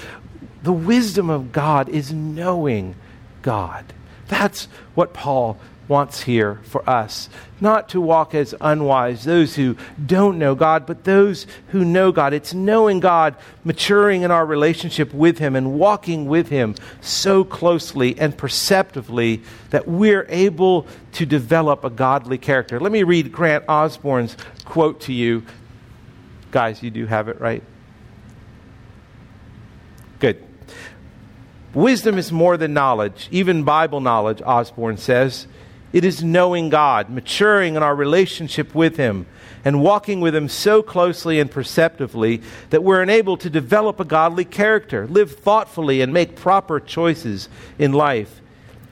the 0.63 0.73
wisdom 0.73 1.31
of 1.31 1.53
God 1.53 1.89
is 1.89 2.13
knowing 2.13 2.95
God. 3.43 3.85
That's 4.29 4.67
what 4.95 5.13
Paul 5.13 5.59
wants 5.89 6.23
here 6.23 6.61
for 6.63 6.89
us. 6.89 7.29
Not 7.61 7.91
to 7.91 8.01
walk 8.01 8.35
as 8.35 8.55
unwise, 8.61 9.25
those 9.25 9.57
who 9.57 9.77
don't 10.05 10.39
know 10.39 10.55
God, 10.55 10.87
but 10.87 11.05
those 11.05 11.47
who 11.69 11.85
know 11.85 12.13
God. 12.13 12.33
It's 12.33 12.55
knowing 12.55 13.01
God, 13.01 13.37
maturing 13.65 14.23
in 14.23 14.31
our 14.31 14.47
relationship 14.47 15.13
with 15.13 15.39
Him, 15.39 15.55
and 15.55 15.79
walking 15.79 16.27
with 16.27 16.49
Him 16.49 16.77
so 17.01 17.45
closely 17.45 18.19
and 18.19 18.37
perceptively 18.37 19.43
that 19.71 19.87
we're 19.87 20.27
able 20.29 20.87
to 21.13 21.27
develop 21.27 21.85
a 21.85 21.91
godly 21.91 22.39
character. 22.39 22.81
Let 22.81 22.93
me 22.93 23.03
read 23.03 23.33
Grant 23.33 23.65
Osborne's 23.69 24.37
quote 24.65 25.03
to 25.03 25.13
you. 25.13 25.45
Guys, 26.53 26.83
you 26.83 26.91
do 26.91 27.07
have 27.07 27.29
it, 27.29 27.41
right? 27.41 27.63
Good. 30.21 30.43
Wisdom 31.75 32.19
is 32.19 32.31
more 32.31 32.57
than 32.57 32.75
knowledge, 32.75 33.29
even 33.31 33.65
Bible 33.65 34.01
knowledge, 34.01 34.43
Osborne 34.45 34.99
says. 34.99 35.47
It 35.93 36.05
is 36.05 36.23
knowing 36.23 36.69
God, 36.69 37.09
maturing 37.11 37.77
in 37.77 37.83
our 37.83 37.95
relationship 37.95 38.75
with 38.75 38.97
Him, 38.97 39.27
and 39.65 39.83
walking 39.83 40.21
with 40.21 40.35
Him 40.35 40.49
so 40.49 40.83
closely 40.83 41.41
and 41.41 41.51
perceptively 41.51 42.43
that 42.71 42.83
we're 42.83 43.03
enabled 43.03 43.41
to 43.41 43.51
develop 43.51 44.01
a 44.01 44.05
godly 44.05 44.45
character, 44.45 45.07
live 45.07 45.37
thoughtfully, 45.37 46.01
and 46.01 46.13
make 46.13 46.37
proper 46.37 46.81
choices 46.81 47.49
in 47.79 47.93
life. 47.93 48.41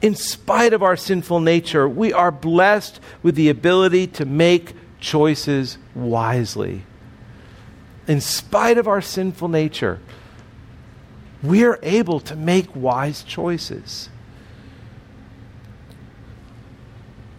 In 0.00 0.14
spite 0.14 0.72
of 0.72 0.82
our 0.82 0.96
sinful 0.96 1.40
nature, 1.40 1.86
we 1.88 2.12
are 2.12 2.30
blessed 2.30 3.00
with 3.22 3.34
the 3.34 3.50
ability 3.50 4.06
to 4.06 4.24
make 4.24 4.74
choices 5.00 5.76
wisely. 5.94 6.82
In 8.06 8.20
spite 8.20 8.78
of 8.78 8.88
our 8.88 9.02
sinful 9.02 9.48
nature, 9.48 10.00
we're 11.42 11.78
able 11.82 12.20
to 12.20 12.36
make 12.36 12.74
wise 12.74 13.22
choices. 13.22 14.08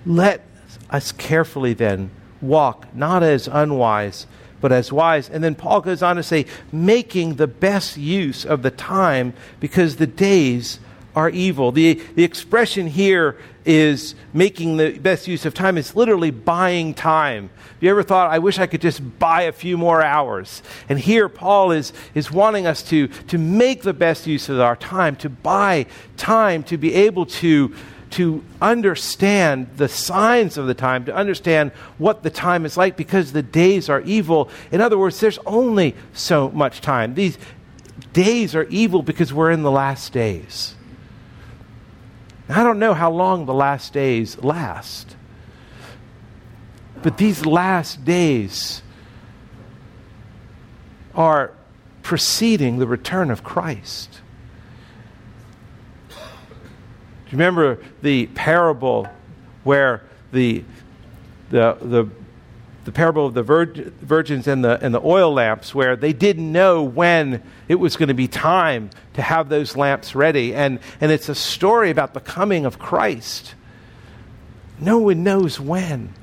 Let 0.06 0.46
us 0.90 1.12
carefully 1.12 1.74
then 1.74 2.10
walk, 2.42 2.94
not 2.96 3.22
as 3.22 3.48
unwise, 3.48 4.26
but 4.60 4.72
as 4.72 4.92
wise. 4.92 5.30
And 5.30 5.44
then 5.44 5.56
Paul 5.56 5.82
goes 5.82 6.02
on 6.02 6.16
to 6.16 6.24
say, 6.24 6.46
making 6.72 7.36
the 7.36 7.48
best 7.48 7.98
use 7.98 8.46
of 8.46 8.64
the 8.64 8.72
time 8.72 9.34
because 9.60 9.98
the 9.98 10.08
days 10.08 10.80
are 11.16 11.30
evil. 11.30 11.72
The, 11.72 11.96
the 12.16 12.24
expression 12.24 12.88
here 12.88 13.38
is 13.66 14.16
making 14.34 14.78
the 14.78 14.98
best 14.98 15.28
use 15.28 15.46
of 15.46 15.54
time. 15.54 15.78
It's 15.78 15.96
literally 15.96 16.32
buying 16.32 16.94
time. 16.94 17.50
Have 17.58 17.84
you 17.84 17.90
ever 17.90 18.04
thought, 18.04 18.32
I 18.32 18.40
wish 18.40 18.60
I 18.60 18.68
could 18.68 18.82
just 18.82 19.20
buy 19.20 19.44
a 19.44 19.52
few 19.52 19.78
more 19.78 20.02
hours? 20.02 20.64
And 20.90 21.00
here, 21.00 21.30
Paul 21.30 21.72
is, 21.72 21.94
is 22.16 22.32
wanting 22.32 22.66
us 22.66 22.82
to, 22.84 23.08
to 23.08 23.38
make 23.38 23.84
the 23.84 23.94
best 23.94 24.28
use 24.28 24.50
of 24.50 24.60
our 24.60 24.76
time, 24.76 25.16
to 25.18 25.30
buy 25.30 25.86
time, 26.18 26.64
to 26.64 26.78
be 26.78 26.94
able 26.94 27.26
to, 27.28 27.76
to 28.12 28.44
understand 28.62 29.68
the 29.78 29.88
signs 29.88 30.58
of 30.58 30.68
the 30.68 30.74
time, 30.74 31.06
to 31.06 31.16
understand 31.16 31.72
what 31.98 32.24
the 32.24 32.30
time 32.30 32.66
is 32.66 32.78
like 32.78 32.98
because 32.98 33.32
the 33.32 33.44
days 33.44 33.90
are 33.90 34.02
evil. 34.02 34.50
In 34.72 34.82
other 34.82 34.98
words, 34.98 35.20
there's 35.20 35.40
only 35.46 35.96
so 36.14 36.50
much 36.50 36.82
time. 36.82 37.16
These 37.16 37.38
days 38.14 38.56
are 38.56 38.66
evil 38.66 39.02
because 39.02 39.34
we're 39.34 39.52
in 39.52 39.64
the 39.64 39.72
last 39.72 40.14
days. 40.14 40.76
I 42.54 42.64
don't 42.64 42.80
know 42.80 42.94
how 42.94 43.12
long 43.12 43.46
the 43.46 43.54
last 43.54 43.94
days 43.94 44.38
last. 44.40 45.16
But 47.02 47.18
these 47.18 47.46
last 47.46 48.06
days 48.06 48.82
are 51.16 51.52
preceding 52.04 52.78
the 52.78 52.88
return 52.88 53.32
of 53.32 53.44
Christ. 53.44 54.22
Do 56.10 56.16
you 57.28 57.32
remember 57.32 57.80
the 58.02 58.28
parable 58.28 59.08
where 59.64 60.04
the, 60.32 60.64
the, 61.50 61.78
the 61.80 62.10
the 62.84 62.92
parable 62.92 63.28
of 63.28 63.34
the 63.34 63.44
virg- 63.44 63.94
virgins 64.00 64.48
and 64.48 64.64
the, 64.64 64.84
and 64.84 64.94
the 64.94 65.02
oil 65.02 65.34
lamps, 65.34 65.76
where 65.76 65.96
they 65.96 66.14
didn't 66.14 66.52
know 66.52 66.84
when 66.84 67.44
it 67.68 67.76
was 67.76 67.96
going 67.96 68.08
to 68.08 68.16
be 68.16 68.28
time 68.28 68.90
to 69.14 69.22
have 69.22 69.50
those 69.50 69.76
lamps 69.78 70.16
ready. 70.16 70.56
And, 70.56 70.80
and 71.00 71.12
it's 71.12 71.30
a 71.30 71.36
story 71.36 71.92
about 71.92 72.14
the 72.14 72.20
coming 72.20 72.66
of 72.66 72.80
Christ. 72.80 73.54
No 74.80 74.98
one 74.98 75.24
knows 75.24 75.60
when. 75.60 76.14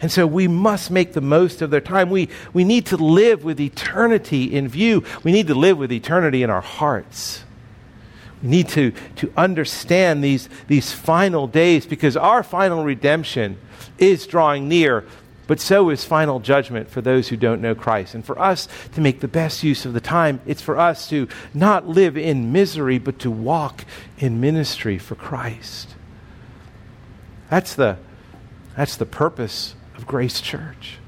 And 0.00 0.12
so 0.12 0.26
we 0.26 0.46
must 0.48 0.90
make 0.90 1.12
the 1.12 1.20
most 1.20 1.62
of 1.62 1.70
their 1.70 1.80
time. 1.80 2.10
We, 2.10 2.28
we 2.52 2.64
need 2.64 2.86
to 2.86 2.96
live 2.96 3.44
with 3.44 3.60
eternity 3.60 4.44
in 4.44 4.68
view. 4.68 5.04
We 5.24 5.32
need 5.32 5.48
to 5.48 5.54
live 5.54 5.78
with 5.78 5.90
eternity 5.90 6.42
in 6.42 6.50
our 6.50 6.60
hearts. 6.60 7.44
We 8.42 8.48
need 8.48 8.68
to, 8.70 8.92
to 9.16 9.32
understand 9.36 10.22
these, 10.22 10.48
these 10.68 10.92
final 10.92 11.48
days 11.48 11.86
because 11.86 12.16
our 12.16 12.42
final 12.42 12.84
redemption 12.84 13.58
is 13.98 14.26
drawing 14.26 14.68
near 14.68 15.04
but 15.48 15.58
so 15.58 15.88
is 15.88 16.04
final 16.04 16.40
judgment 16.40 16.90
for 16.90 17.00
those 17.00 17.28
who 17.28 17.36
don't 17.36 17.62
know 17.62 17.74
Christ. 17.74 18.14
And 18.14 18.24
for 18.24 18.38
us 18.38 18.68
to 18.92 19.00
make 19.00 19.20
the 19.20 19.26
best 19.26 19.64
use 19.64 19.86
of 19.86 19.94
the 19.94 20.00
time, 20.00 20.42
it's 20.46 20.60
for 20.60 20.78
us 20.78 21.08
to 21.08 21.26
not 21.54 21.88
live 21.88 22.18
in 22.18 22.52
misery, 22.52 22.98
but 22.98 23.18
to 23.20 23.30
walk 23.30 23.86
in 24.18 24.42
ministry 24.42 24.98
for 24.98 25.14
Christ. 25.14 25.96
That's 27.48 27.74
the, 27.74 27.96
that's 28.76 28.96
the 28.96 29.06
purpose 29.06 29.74
of 29.96 30.06
Grace 30.06 30.42
Church. 30.42 30.98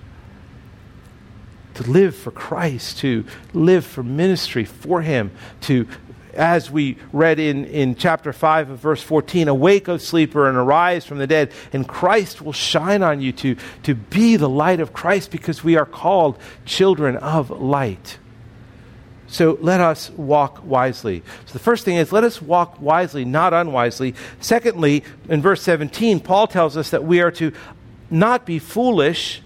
To 1.75 1.83
live 1.83 2.17
for 2.17 2.31
Christ, 2.31 2.99
to 3.01 3.27
live 3.53 3.85
for 3.85 4.03
ministry 4.03 4.65
for 4.65 5.03
Him, 5.03 5.33
to 5.63 5.87
as 6.35 6.71
we 6.71 6.97
read 7.13 7.39
in, 7.39 7.65
in 7.67 7.95
chapter 7.95 8.33
5 8.33 8.71
of 8.71 8.79
verse 8.79 9.03
14 9.03 9.49
Awake, 9.49 9.89
O 9.89 9.97
sleeper, 9.97 10.49
and 10.49 10.57
arise 10.57 11.05
from 11.05 11.19
the 11.19 11.27
dead, 11.27 11.53
and 11.73 11.87
Christ 11.87 12.43
will 12.43 12.53
shine 12.53 13.03
on 13.03 13.21
you 13.21 13.33
to, 13.33 13.57
to 13.85 13.95
be 13.95 14.37
the 14.37 14.49
light 14.49 14.81
of 14.81 14.93
Christ 14.93 15.31
because 15.31 15.65
we 15.65 15.77
are 15.77 15.87
called 15.87 16.39
children 16.65 17.17
of 17.17 17.51
light. 17.51 18.19
So 19.31 19.57
let 19.61 19.81
us 19.81 20.11
walk 20.11 20.65
wisely. 20.65 21.23
So 21.47 21.53
the 21.53 21.61
first 21.61 21.85
thing 21.85 21.97
is 21.97 22.11
let 22.11 22.25
us 22.25 22.43
walk 22.43 22.81
wisely, 22.81 23.25
not 23.25 23.55
unwisely. 23.55 24.15
Secondly, 24.41 25.05
in 25.29 25.41
verse 25.41 25.63
17, 25.63 26.21
Paul 26.21 26.49
tells 26.49 26.77
us 26.77 26.91
that 26.91 27.05
we 27.05 27.21
are 27.21 27.31
to 27.33 27.53
not 28.11 28.45
be 28.45 28.59
foolish, 28.59 29.41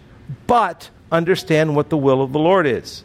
but 0.47 0.89
understand 1.13 1.77
what 1.77 1.91
the 1.91 1.99
will 1.99 2.23
of 2.23 2.33
the 2.33 2.39
Lord 2.39 2.67
is. 2.67 3.05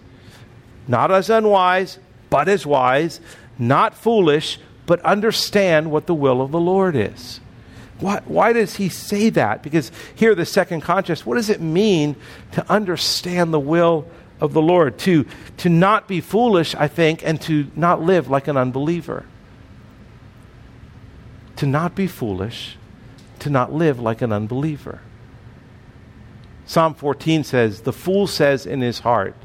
Not 0.88 1.12
as 1.12 1.30
unwise, 1.30 2.00
but 2.30 2.48
as 2.48 2.66
wise 2.66 3.20
not 3.60 3.94
foolish, 3.94 4.60
but 4.86 5.00
understand 5.02 5.92
what 5.92 6.08
the 6.08 6.16
will 6.16 6.42
of 6.42 6.52
the 6.52 6.60
Lord 6.60 6.96
is. 6.96 7.40
Why, 8.00 8.22
why 8.26 8.54
does 8.54 8.78
he 8.78 8.88
say 8.90 9.30
that? 9.32 9.62
Because 9.62 9.92
here, 10.16 10.34
the 10.34 10.46
second 10.46 10.82
contrast, 10.82 11.26
what 11.26 11.36
does 11.36 11.50
it 11.50 11.60
mean 11.60 12.16
to 12.54 12.68
understand 12.72 13.54
the 13.54 13.60
will 13.60 14.08
of 14.40 14.54
the 14.54 14.62
Lord? 14.62 14.98
To, 15.00 15.26
to 15.58 15.70
not 15.70 16.08
be 16.08 16.22
foolish, 16.22 16.74
I 16.76 16.88
think, 16.88 17.22
and 17.26 17.42
to 17.42 17.70
not 17.76 18.02
live 18.02 18.30
like 18.30 18.48
an 18.48 18.56
unbeliever. 18.56 19.26
To 21.58 21.66
not 21.66 21.94
be 21.94 22.08
foolish, 22.08 22.78
to 23.40 23.50
not 23.50 23.74
live 23.74 24.00
like 24.00 24.22
an 24.22 24.32
unbeliever. 24.32 25.02
Psalm 26.66 26.94
14 26.94 27.44
says, 27.44 27.82
The 27.82 27.92
fool 27.92 28.28
says 28.28 28.66
in 28.66 28.80
his 28.80 29.00
heart, 29.00 29.36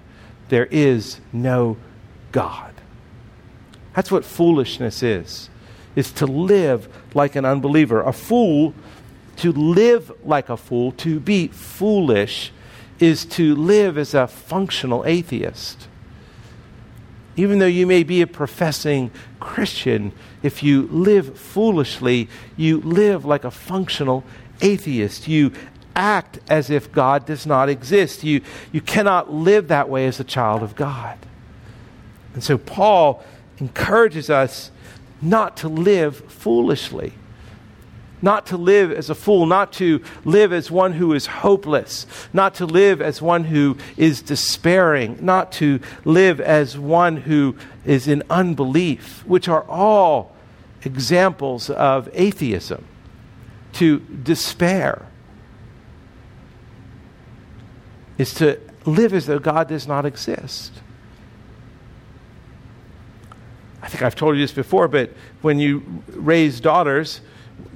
There 0.48 0.66
is 0.66 1.20
no 1.32 1.76
God. 2.30 2.73
That's 3.94 4.10
what 4.10 4.24
foolishness 4.24 5.02
is. 5.02 5.50
Is 5.96 6.12
to 6.12 6.26
live 6.26 6.88
like 7.14 7.36
an 7.36 7.44
unbeliever. 7.44 8.02
A 8.02 8.12
fool, 8.12 8.74
to 9.36 9.52
live 9.52 10.12
like 10.24 10.48
a 10.48 10.56
fool, 10.56 10.92
to 10.92 11.20
be 11.20 11.48
foolish, 11.48 12.52
is 12.98 13.24
to 13.24 13.54
live 13.54 13.96
as 13.96 14.14
a 14.14 14.26
functional 14.26 15.04
atheist. 15.06 15.88
Even 17.36 17.58
though 17.58 17.66
you 17.66 17.86
may 17.86 18.04
be 18.04 18.22
a 18.22 18.26
professing 18.26 19.10
Christian, 19.40 20.12
if 20.42 20.62
you 20.62 20.82
live 20.82 21.38
foolishly, 21.38 22.28
you 22.56 22.80
live 22.80 23.24
like 23.24 23.44
a 23.44 23.50
functional 23.50 24.24
atheist. 24.60 25.26
You 25.26 25.52
act 25.96 26.38
as 26.48 26.70
if 26.70 26.92
God 26.92 27.26
does 27.26 27.46
not 27.46 27.68
exist. 27.68 28.24
You, 28.24 28.40
you 28.72 28.80
cannot 28.80 29.32
live 29.32 29.68
that 29.68 29.88
way 29.88 30.06
as 30.06 30.20
a 30.20 30.24
child 30.24 30.62
of 30.62 30.76
God. 30.76 31.18
And 32.34 32.42
so 32.42 32.58
Paul 32.58 33.24
encourages 33.58 34.30
us 34.30 34.70
not 35.22 35.56
to 35.58 35.68
live 35.68 36.16
foolishly, 36.16 37.12
not 38.20 38.46
to 38.46 38.56
live 38.56 38.90
as 38.90 39.10
a 39.10 39.14
fool, 39.14 39.46
not 39.46 39.72
to 39.74 40.02
live 40.24 40.52
as 40.52 40.70
one 40.70 40.92
who 40.92 41.12
is 41.12 41.26
hopeless, 41.26 42.06
not 42.32 42.54
to 42.54 42.66
live 42.66 43.02
as 43.02 43.20
one 43.20 43.44
who 43.44 43.76
is 43.96 44.22
despairing, 44.22 45.18
not 45.20 45.52
to 45.52 45.80
live 46.04 46.40
as 46.40 46.78
one 46.78 47.16
who 47.18 47.54
is 47.84 48.08
in 48.08 48.22
unbelief, 48.30 49.24
which 49.26 49.48
are 49.48 49.64
all 49.68 50.34
examples 50.84 51.70
of 51.70 52.08
atheism, 52.12 52.84
to 53.72 53.98
despair. 54.00 55.06
Is 58.16 58.32
to 58.34 58.60
live 58.86 59.12
as 59.12 59.26
though 59.26 59.38
God 59.38 59.68
does 59.68 59.88
not 59.88 60.06
exist. 60.06 60.72
I 63.82 63.83
think 63.94 64.02
I've 64.04 64.16
told 64.16 64.34
you 64.34 64.42
this 64.42 64.52
before, 64.52 64.88
but 64.88 65.10
when 65.40 65.60
you 65.60 66.02
raise 66.08 66.58
daughters, 66.58 67.20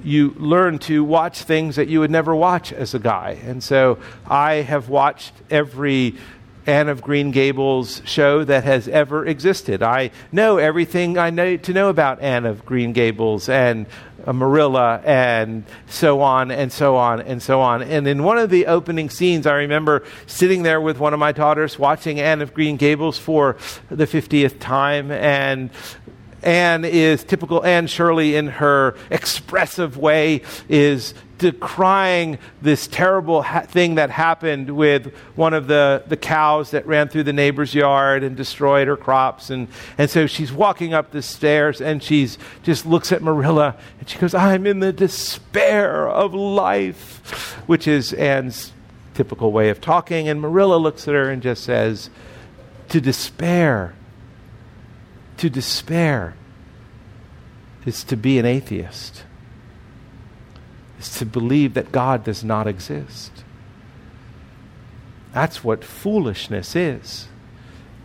you 0.03 0.35
learn 0.37 0.77
to 0.79 1.01
watch 1.01 1.43
things 1.43 1.77
that 1.77 1.87
you 1.87 2.01
would 2.01 2.11
never 2.11 2.35
watch 2.35 2.73
as 2.73 2.93
a 2.93 2.99
guy. 2.99 3.39
And 3.45 3.63
so 3.63 3.97
I 4.27 4.55
have 4.55 4.89
watched 4.89 5.31
every 5.49 6.15
Anne 6.65 6.89
of 6.89 7.01
Green 7.01 7.31
Gables 7.31 8.01
show 8.05 8.43
that 8.43 8.63
has 8.63 8.87
ever 8.87 9.25
existed. 9.25 9.81
I 9.81 10.11
know 10.31 10.57
everything 10.57 11.17
I 11.17 11.29
need 11.29 11.63
to 11.63 11.73
know 11.73 11.89
about 11.89 12.21
Anne 12.21 12.45
of 12.45 12.65
Green 12.65 12.93
Gables 12.93 13.49
and 13.49 13.85
uh, 14.25 14.33
Marilla 14.33 15.01
and 15.05 15.63
so 15.87 16.21
on 16.21 16.51
and 16.51 16.71
so 16.71 16.95
on 16.95 17.21
and 17.21 17.41
so 17.41 17.61
on. 17.61 17.81
And 17.81 18.07
in 18.07 18.23
one 18.23 18.37
of 18.37 18.49
the 18.49 18.67
opening 18.67 19.09
scenes, 19.09 19.47
I 19.47 19.55
remember 19.55 20.03
sitting 20.27 20.63
there 20.63 20.81
with 20.81 20.99
one 20.99 21.13
of 21.13 21.19
my 21.19 21.31
daughters 21.31 21.79
watching 21.79 22.19
Anne 22.19 22.41
of 22.41 22.53
Green 22.53 22.77
Gables 22.77 23.17
for 23.17 23.57
the 23.89 24.05
50th 24.05 24.59
time. 24.59 25.11
And 25.11 25.69
Anne 26.43 26.85
is 26.85 27.23
typical 27.23 27.65
Anne 27.65 27.87
Shirley 27.87 28.35
in 28.35 28.47
her 28.47 28.95
expressive 29.09 29.97
way, 29.97 30.41
is 30.67 31.13
decrying 31.39 32.37
this 32.61 32.85
terrible 32.85 33.41
ha- 33.41 33.61
thing 33.61 33.95
that 33.95 34.11
happened 34.11 34.69
with 34.69 35.13
one 35.35 35.53
of 35.53 35.67
the, 35.67 36.03
the 36.07 36.17
cows 36.17 36.71
that 36.71 36.85
ran 36.85 37.07
through 37.07 37.23
the 37.23 37.33
neighbor's 37.33 37.73
yard 37.73 38.23
and 38.23 38.35
destroyed 38.35 38.87
her 38.87 38.97
crops. 38.97 39.49
And, 39.49 39.67
and 39.97 40.09
so 40.09 40.27
she's 40.27 40.51
walking 40.51 40.93
up 40.93 41.11
the 41.11 41.21
stairs 41.21 41.81
and 41.81 42.03
she's 42.03 42.37
just 42.61 42.85
looks 42.85 43.11
at 43.11 43.23
Marilla 43.23 43.75
and 43.99 44.07
she 44.07 44.19
goes, 44.19 44.33
I'm 44.33 44.67
in 44.67 44.81
the 44.81 44.93
despair 44.93 46.07
of 46.07 46.33
life, 46.35 47.55
which 47.65 47.87
is 47.87 48.13
Anne's 48.13 48.73
typical 49.15 49.51
way 49.51 49.69
of 49.69 49.81
talking. 49.81 50.27
And 50.27 50.39
Marilla 50.39 50.75
looks 50.75 51.07
at 51.07 51.13
her 51.15 51.31
and 51.31 51.41
just 51.41 51.63
says, 51.63 52.09
To 52.89 53.01
despair, 53.01 53.95
to 55.39 55.49
despair 55.49 56.35
is 57.85 58.03
to 58.03 58.17
be 58.17 58.37
an 58.39 58.45
atheist. 58.45 59.23
is 60.99 61.17
to 61.17 61.25
believe 61.25 61.73
that 61.73 61.91
God 61.91 62.23
does 62.23 62.43
not 62.43 62.67
exist. 62.67 63.31
That's 65.33 65.63
what 65.63 65.83
foolishness 65.83 66.75
is. 66.75 67.27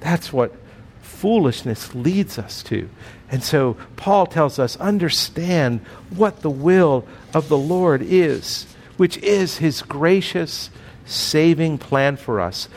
That's 0.00 0.32
what 0.32 0.54
foolishness 1.02 1.94
leads 1.94 2.38
us 2.38 2.62
to. 2.64 2.88
And 3.30 3.42
so 3.42 3.76
Paul 3.96 4.26
tells 4.26 4.58
us 4.58 4.76
understand 4.76 5.80
what 6.10 6.42
the 6.42 6.50
will 6.50 7.06
of 7.32 7.48
the 7.48 7.58
Lord 7.58 8.02
is, 8.02 8.66
which 8.96 9.16
is 9.18 9.58
his 9.58 9.82
gracious, 9.82 10.70
saving 11.04 11.78
plan 11.78 12.16
for 12.16 12.40
us. 12.40 12.68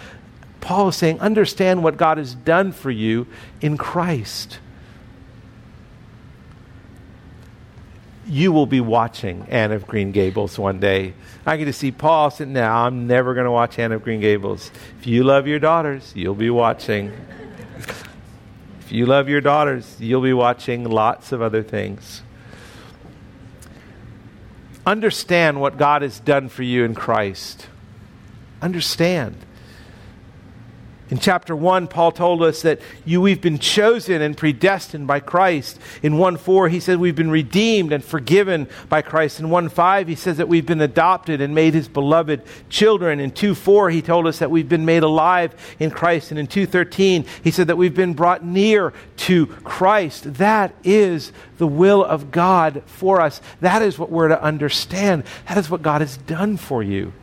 Paul 0.67 0.89
is 0.89 0.97
saying, 0.97 1.21
understand 1.21 1.81
what 1.81 1.95
God 1.95 2.17
has 2.17 2.35
done 2.35 2.73
for 2.73 2.91
you 2.91 3.25
in 3.61 3.77
Christ. 3.77 4.59
You 8.27 8.51
will 8.51 8.65
be 8.65 8.81
watching 8.81 9.47
Anne 9.47 9.71
of 9.71 9.87
Green 9.87 10.11
Gables 10.11 10.59
one 10.59 10.81
day. 10.81 11.13
I 11.45 11.55
get 11.55 11.65
to 11.65 11.73
see 11.73 11.93
Paul 11.93 12.31
sitting 12.31 12.51
there. 12.51 12.69
I'm 12.69 13.07
never 13.07 13.33
going 13.33 13.45
to 13.45 13.51
watch 13.51 13.79
Anne 13.79 13.93
of 13.93 14.03
Green 14.03 14.19
Gables. 14.19 14.69
If 14.99 15.07
you 15.07 15.23
love 15.23 15.47
your 15.47 15.59
daughters, 15.59 16.11
you'll 16.13 16.35
be 16.35 16.49
watching. 16.49 17.13
if 18.81 18.91
you 18.91 19.05
love 19.05 19.29
your 19.29 19.39
daughters, 19.39 19.95
you'll 20.01 20.19
be 20.19 20.33
watching 20.33 20.83
lots 20.83 21.31
of 21.31 21.41
other 21.41 21.63
things. 21.63 22.23
Understand 24.85 25.61
what 25.61 25.77
God 25.77 26.01
has 26.01 26.19
done 26.19 26.49
for 26.49 26.63
you 26.63 26.83
in 26.83 26.93
Christ. 26.93 27.67
Understand. 28.61 29.37
In 31.09 31.19
chapter 31.19 31.55
1, 31.55 31.87
Paul 31.87 32.11
told 32.11 32.43
us 32.43 32.63
that 32.63 32.81
you, 33.05 33.21
we've 33.21 33.39
been 33.39 33.59
chosen 33.59 34.21
and 34.21 34.35
predestined 34.35 35.07
by 35.07 35.21
Christ. 35.21 35.79
In 36.03 36.17
1 36.17 36.35
4, 36.35 36.67
he 36.67 36.81
said 36.81 36.99
we've 36.99 37.15
been 37.15 37.31
redeemed 37.31 37.93
and 37.93 38.03
forgiven 38.03 38.67
by 38.89 39.01
Christ. 39.01 39.39
In 39.39 39.49
1 39.49 39.69
5, 39.69 40.09
he 40.09 40.15
says 40.15 40.35
that 40.35 40.49
we've 40.49 40.65
been 40.65 40.81
adopted 40.81 41.39
and 41.39 41.55
made 41.55 41.73
his 41.73 41.87
beloved 41.87 42.41
children. 42.69 43.21
In 43.21 43.31
2 43.31 43.55
4, 43.55 43.89
he 43.89 44.01
told 44.01 44.27
us 44.27 44.39
that 44.39 44.51
we've 44.51 44.67
been 44.67 44.83
made 44.83 45.03
alive 45.03 45.55
in 45.79 45.91
Christ. 45.91 46.31
And 46.31 46.39
in 46.39 46.47
2 46.47 46.65
13, 46.65 47.25
he 47.41 47.51
said 47.51 47.67
that 47.67 47.77
we've 47.77 47.95
been 47.95 48.13
brought 48.13 48.43
near 48.43 48.91
to 49.17 49.47
Christ. 49.47 50.33
That 50.35 50.75
is 50.83 51.31
the 51.57 51.67
will 51.67 52.03
of 52.03 52.31
God 52.31 52.83
for 52.85 53.21
us. 53.21 53.39
That 53.61 53.81
is 53.81 53.97
what 53.97 54.11
we're 54.11 54.27
to 54.27 54.43
understand. 54.43 55.23
That 55.47 55.57
is 55.57 55.69
what 55.69 55.81
God 55.81 56.01
has 56.01 56.17
done 56.17 56.57
for 56.57 56.83
you. 56.83 57.13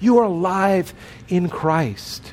You 0.00 0.18
are 0.18 0.24
alive 0.24 0.92
in 1.28 1.48
Christ. 1.48 2.32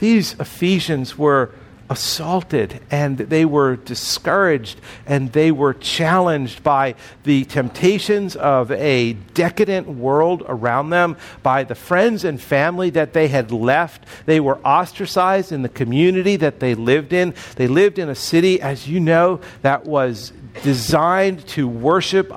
These 0.00 0.32
Ephesians 0.40 1.18
were 1.18 1.50
assaulted 1.90 2.80
and 2.90 3.18
they 3.18 3.44
were 3.44 3.74
discouraged 3.76 4.80
and 5.06 5.32
they 5.32 5.50
were 5.50 5.74
challenged 5.74 6.62
by 6.62 6.94
the 7.24 7.44
temptations 7.44 8.34
of 8.36 8.70
a 8.70 9.12
decadent 9.34 9.88
world 9.88 10.42
around 10.48 10.88
them, 10.88 11.16
by 11.42 11.64
the 11.64 11.74
friends 11.74 12.24
and 12.24 12.40
family 12.40 12.88
that 12.88 13.12
they 13.12 13.28
had 13.28 13.52
left. 13.52 14.06
They 14.24 14.40
were 14.40 14.58
ostracized 14.64 15.52
in 15.52 15.60
the 15.60 15.68
community 15.68 16.36
that 16.36 16.60
they 16.60 16.74
lived 16.74 17.12
in. 17.12 17.34
They 17.56 17.66
lived 17.66 17.98
in 17.98 18.08
a 18.08 18.14
city, 18.14 18.58
as 18.62 18.88
you 18.88 19.00
know, 19.00 19.40
that 19.60 19.84
was 19.84 20.32
designed 20.62 21.46
to 21.48 21.68
worship 21.68 22.32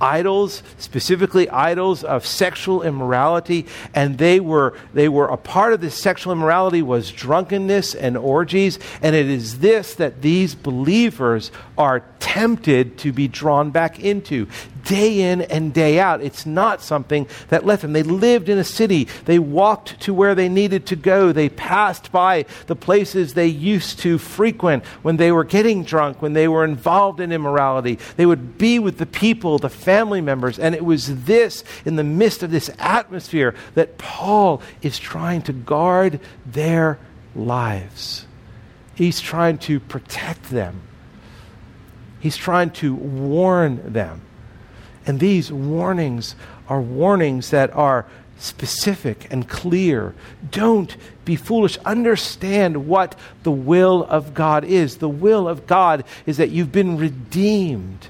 idols, 0.00 0.62
specifically 0.78 1.48
idols 1.50 2.04
of 2.04 2.26
sexual 2.26 2.82
immorality, 2.82 3.66
and 3.94 4.18
they 4.18 4.40
were 4.40 4.74
they 4.94 5.08
were 5.08 5.26
a 5.26 5.36
part 5.36 5.72
of 5.72 5.80
this 5.80 5.94
sexual 5.94 6.32
immorality 6.32 6.82
was 6.82 7.10
drunkenness 7.10 7.94
and 7.94 8.16
orgies, 8.16 8.78
and 9.02 9.14
it 9.14 9.26
is 9.26 9.58
this 9.58 9.94
that 9.94 10.22
these 10.22 10.54
believers 10.54 11.50
are 11.76 12.04
tempted 12.20 12.98
to 12.98 13.12
be 13.12 13.28
drawn 13.28 13.70
back 13.70 14.00
into 14.00 14.46
day 14.84 15.20
in 15.30 15.42
and 15.42 15.72
day 15.72 15.98
out. 15.98 16.22
It's 16.22 16.46
not 16.46 16.82
something 16.82 17.26
that 17.48 17.64
left 17.64 17.82
them. 17.82 17.92
They 17.92 18.02
lived 18.02 18.48
in 18.48 18.58
a 18.58 18.64
city. 18.64 19.08
They 19.24 19.38
walked 19.38 20.00
to 20.00 20.14
where 20.14 20.34
they 20.34 20.48
needed 20.48 20.86
to 20.86 20.96
go. 20.96 21.32
They 21.32 21.48
passed 21.48 22.12
by 22.12 22.46
the 22.66 22.76
places 22.76 23.34
they 23.34 23.46
used 23.46 23.98
to 24.00 24.18
frequent 24.18 24.84
when 25.02 25.16
they 25.16 25.32
were 25.32 25.44
getting 25.44 25.84
drunk, 25.84 26.22
when 26.22 26.32
they 26.32 26.48
were 26.48 26.64
involved 26.64 27.20
in 27.20 27.32
immorality. 27.32 27.98
They 28.16 28.26
would 28.26 28.58
be 28.58 28.78
with 28.78 28.98
the 28.98 29.06
people, 29.06 29.58
the 29.58 29.68
family 29.68 30.20
members. 30.20 30.58
And 30.58 30.74
it 30.74 30.84
was 30.84 31.24
this, 31.24 31.64
in 31.84 31.96
the 31.96 32.04
midst 32.04 32.42
of 32.42 32.50
this 32.50 32.70
atmosphere, 32.78 33.54
that 33.74 33.98
Paul 33.98 34.62
is 34.82 34.98
trying 34.98 35.42
to 35.42 35.52
guard 35.52 36.20
their 36.46 36.98
lives. 37.34 38.26
He's 38.94 39.20
trying 39.20 39.58
to 39.58 39.78
protect 39.78 40.50
them. 40.50 40.82
He's 42.20 42.36
trying 42.36 42.70
to 42.70 42.94
warn 42.94 43.92
them. 43.92 44.22
And 45.08 45.18
these 45.18 45.50
warnings 45.50 46.36
are 46.68 46.80
warnings 46.80 47.50
that 47.50 47.74
are 47.74 48.04
specific 48.38 49.26
and 49.30 49.48
clear. 49.48 50.14
Don't 50.50 50.96
be 51.24 51.34
foolish. 51.34 51.78
Understand 51.78 52.86
what 52.86 53.18
the 53.42 53.50
will 53.50 54.04
of 54.04 54.34
God 54.34 54.64
is. 54.64 54.98
The 54.98 55.08
will 55.08 55.48
of 55.48 55.66
God 55.66 56.04
is 56.26 56.36
that 56.36 56.50
you've 56.50 56.70
been 56.70 56.98
redeemed. 56.98 58.08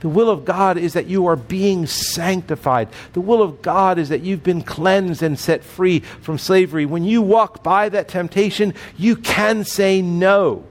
The 0.00 0.08
will 0.08 0.28
of 0.28 0.44
God 0.44 0.76
is 0.76 0.94
that 0.94 1.06
you 1.06 1.26
are 1.26 1.36
being 1.36 1.86
sanctified. 1.86 2.88
The 3.12 3.20
will 3.20 3.42
of 3.42 3.62
God 3.62 3.98
is 3.98 4.08
that 4.08 4.22
you've 4.22 4.42
been 4.42 4.62
cleansed 4.62 5.22
and 5.22 5.38
set 5.38 5.62
free 5.62 6.00
from 6.00 6.36
slavery. 6.36 6.84
When 6.84 7.04
you 7.04 7.22
walk 7.22 7.62
by 7.62 7.90
that 7.90 8.08
temptation, 8.08 8.74
you 8.96 9.14
can 9.14 9.64
say 9.64 10.02
no. 10.02 10.64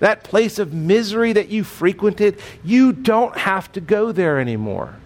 That 0.00 0.24
place 0.24 0.58
of 0.58 0.72
misery 0.72 1.32
that 1.32 1.48
you 1.48 1.64
frequented, 1.64 2.38
you 2.64 2.92
don't 2.92 3.36
have 3.36 3.70
to 3.72 3.80
go 3.80 4.12
there 4.12 4.40
anymore. 4.40 4.96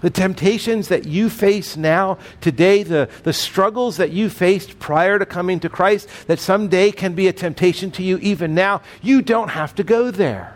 The 0.00 0.10
temptations 0.10 0.88
that 0.88 1.06
you 1.06 1.30
face 1.30 1.76
now, 1.76 2.18
today, 2.40 2.82
the, 2.82 3.08
the 3.22 3.32
struggles 3.32 3.96
that 3.96 4.10
you 4.10 4.28
faced 4.28 4.78
prior 4.78 5.18
to 5.18 5.24
coming 5.24 5.58
to 5.60 5.68
Christ, 5.68 6.08
that 6.26 6.38
someday 6.38 6.92
can 6.92 7.14
be 7.14 7.28
a 7.28 7.32
temptation 7.32 7.90
to 7.92 8.02
you 8.02 8.18
even 8.18 8.54
now, 8.54 8.82
you 9.00 9.22
don't 9.22 9.48
have 9.48 9.74
to 9.76 9.84
go 9.84 10.10
there. 10.10 10.54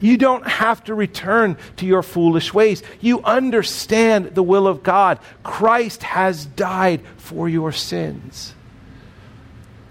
You 0.00 0.16
don't 0.16 0.46
have 0.46 0.84
to 0.84 0.94
return 0.94 1.56
to 1.78 1.86
your 1.86 2.04
foolish 2.04 2.54
ways. 2.54 2.84
You 3.00 3.20
understand 3.24 4.36
the 4.36 4.44
will 4.44 4.68
of 4.68 4.84
God. 4.84 5.18
Christ 5.42 6.04
has 6.04 6.46
died 6.46 7.00
for 7.16 7.48
your 7.48 7.72
sins 7.72 8.54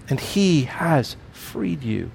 and 0.10 0.20
He 0.20 0.64
has 0.64 1.16
freed 1.32 1.84
you. 1.84 2.12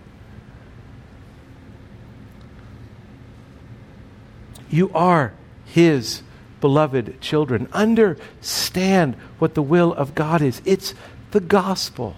You 4.71 4.91
are 4.95 5.35
His 5.65 6.23
beloved 6.61 7.21
children. 7.21 7.69
Understand 7.73 9.17
what 9.39 9.55
the 9.55 9.63
will 9.63 9.93
of 9.93 10.15
God 10.15 10.41
is. 10.41 10.63
It's 10.65 10.95
the 11.33 11.41
gospel, 11.41 12.17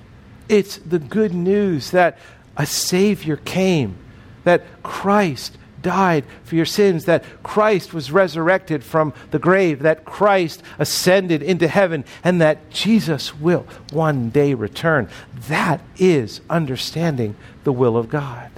it's 0.49 0.77
the 0.79 0.99
good 0.99 1.35
news 1.35 1.91
that 1.93 2.19
a 2.57 2.67
Savior 2.67 3.37
came, 3.37 3.97
that 4.45 4.83
Christ 4.83 5.57
died 5.85 6.25
for 6.43 6.57
your 6.57 6.67
sins, 6.67 7.05
that 7.05 7.23
Christ 7.45 7.95
was 7.95 8.11
resurrected 8.11 8.83
from 8.83 9.15
the 9.31 9.39
grave, 9.39 9.83
that 9.83 10.05
Christ 10.05 10.65
ascended 10.81 11.41
into 11.41 11.69
heaven, 11.69 12.05
and 12.25 12.41
that 12.41 12.71
Jesus 12.71 13.39
will 13.39 13.65
one 13.93 14.31
day 14.31 14.55
return. 14.55 15.09
That 15.49 15.81
is 15.97 16.41
understanding 16.51 17.37
the 17.63 17.73
will 17.73 17.97
of 17.97 18.09
God. 18.09 18.51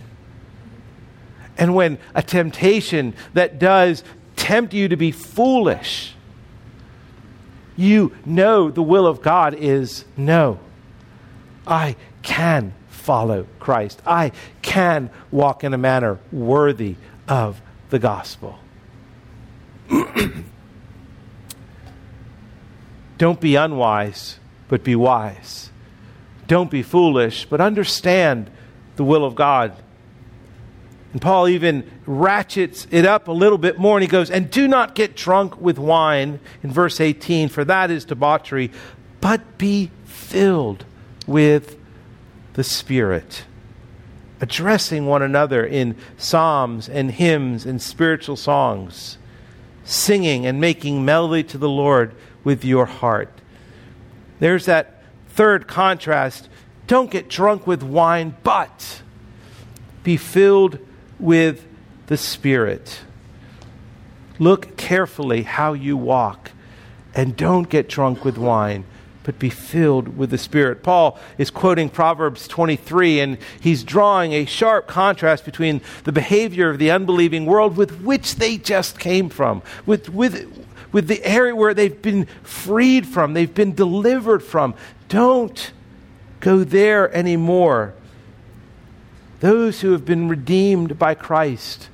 And 1.58 1.74
when 1.74 1.98
a 2.14 2.22
temptation 2.22 3.14
that 3.34 3.58
does 3.58 4.02
tempt 4.36 4.72
you 4.72 4.88
to 4.88 4.96
be 4.96 5.10
foolish, 5.10 6.14
you 7.76 8.16
know 8.24 8.70
the 8.70 8.82
will 8.82 9.06
of 9.06 9.20
God 9.20 9.54
is 9.54 10.04
no. 10.16 10.60
I 11.66 11.96
can 12.22 12.72
follow 12.88 13.46
Christ. 13.58 14.00
I 14.06 14.32
can 14.62 15.10
walk 15.30 15.64
in 15.64 15.74
a 15.74 15.78
manner 15.78 16.18
worthy 16.32 16.96
of 17.28 17.60
the 17.90 17.98
gospel. 17.98 18.58
Don't 23.18 23.40
be 23.40 23.56
unwise, 23.56 24.38
but 24.68 24.84
be 24.84 24.94
wise. 24.94 25.70
Don't 26.46 26.70
be 26.70 26.82
foolish, 26.82 27.46
but 27.46 27.60
understand 27.60 28.50
the 28.96 29.04
will 29.04 29.24
of 29.24 29.34
God. 29.34 29.74
And 31.12 31.22
Paul 31.22 31.48
even 31.48 31.90
ratchets 32.04 32.86
it 32.90 33.06
up 33.06 33.28
a 33.28 33.32
little 33.32 33.58
bit 33.58 33.78
more, 33.78 33.96
and 33.96 34.02
he 34.02 34.08
goes, 34.08 34.30
And 34.30 34.50
do 34.50 34.68
not 34.68 34.94
get 34.94 35.16
drunk 35.16 35.58
with 35.60 35.78
wine, 35.78 36.40
in 36.62 36.70
verse 36.70 37.00
18, 37.00 37.48
for 37.48 37.64
that 37.64 37.90
is 37.90 38.04
debauchery, 38.04 38.70
but 39.20 39.56
be 39.56 39.90
filled 40.04 40.84
with 41.26 41.78
the 42.52 42.64
Spirit 42.64 43.44
addressing 44.40 45.06
one 45.06 45.22
another 45.22 45.64
in 45.64 45.96
psalms 46.16 46.88
and 46.88 47.10
hymns 47.10 47.64
and 47.64 47.80
spiritual 47.80 48.36
songs, 48.36 49.18
singing 49.84 50.44
and 50.46 50.60
making 50.60 51.04
melody 51.04 51.42
to 51.44 51.58
the 51.58 51.68
Lord 51.68 52.14
with 52.44 52.64
your 52.64 52.86
heart. 52.86 53.40
There's 54.38 54.66
that 54.66 55.02
third 55.28 55.66
contrast. 55.66 56.48
Don't 56.86 57.10
get 57.10 57.28
drunk 57.28 57.66
with 57.66 57.82
wine, 57.82 58.36
but 58.42 59.02
Be 60.06 60.16
filled 60.16 60.78
with 61.18 61.66
the 62.06 62.16
Spirit. 62.16 63.00
Look 64.38 64.76
carefully 64.76 65.42
how 65.42 65.72
you 65.72 65.96
walk, 65.96 66.52
and 67.12 67.36
don't 67.36 67.68
get 67.68 67.88
drunk 67.88 68.24
with 68.24 68.38
wine, 68.38 68.84
but 69.26 69.40
be 69.40 69.50
filled 69.50 70.16
with 70.16 70.30
the 70.30 70.38
Spirit. 70.38 70.84
Paul 70.84 71.18
is 71.36 71.50
quoting 71.50 71.88
Proverbs 71.88 72.46
23, 72.46 73.18
and 73.18 73.38
he's 73.60 73.82
drawing 73.82 74.32
a 74.32 74.44
sharp 74.44 74.86
contrast 74.86 75.44
between 75.44 75.80
the 76.04 76.12
behavior 76.12 76.70
of 76.70 76.78
the 76.78 76.92
unbelieving 76.92 77.44
world 77.44 77.76
with 77.76 78.02
which 78.02 78.36
they 78.36 78.56
just 78.56 79.00
came 79.00 79.28
from, 79.28 79.62
with, 79.84 80.08
with, 80.10 80.64
with 80.92 81.08
the 81.08 81.24
area 81.24 81.56
where 81.56 81.74
they've 81.74 82.00
been 82.00 82.26
freed 82.44 83.04
from, 83.04 83.34
they've 83.34 83.52
been 83.52 83.74
delivered 83.74 84.44
from. 84.44 84.74
Don't 85.08 85.72
go 86.38 86.62
there 86.62 87.12
anymore. 87.12 87.94
Those 89.40 89.80
who 89.80 89.90
have 89.90 90.04
been 90.04 90.28
redeemed 90.28 91.00
by 91.00 91.14
Christ, 91.14 91.88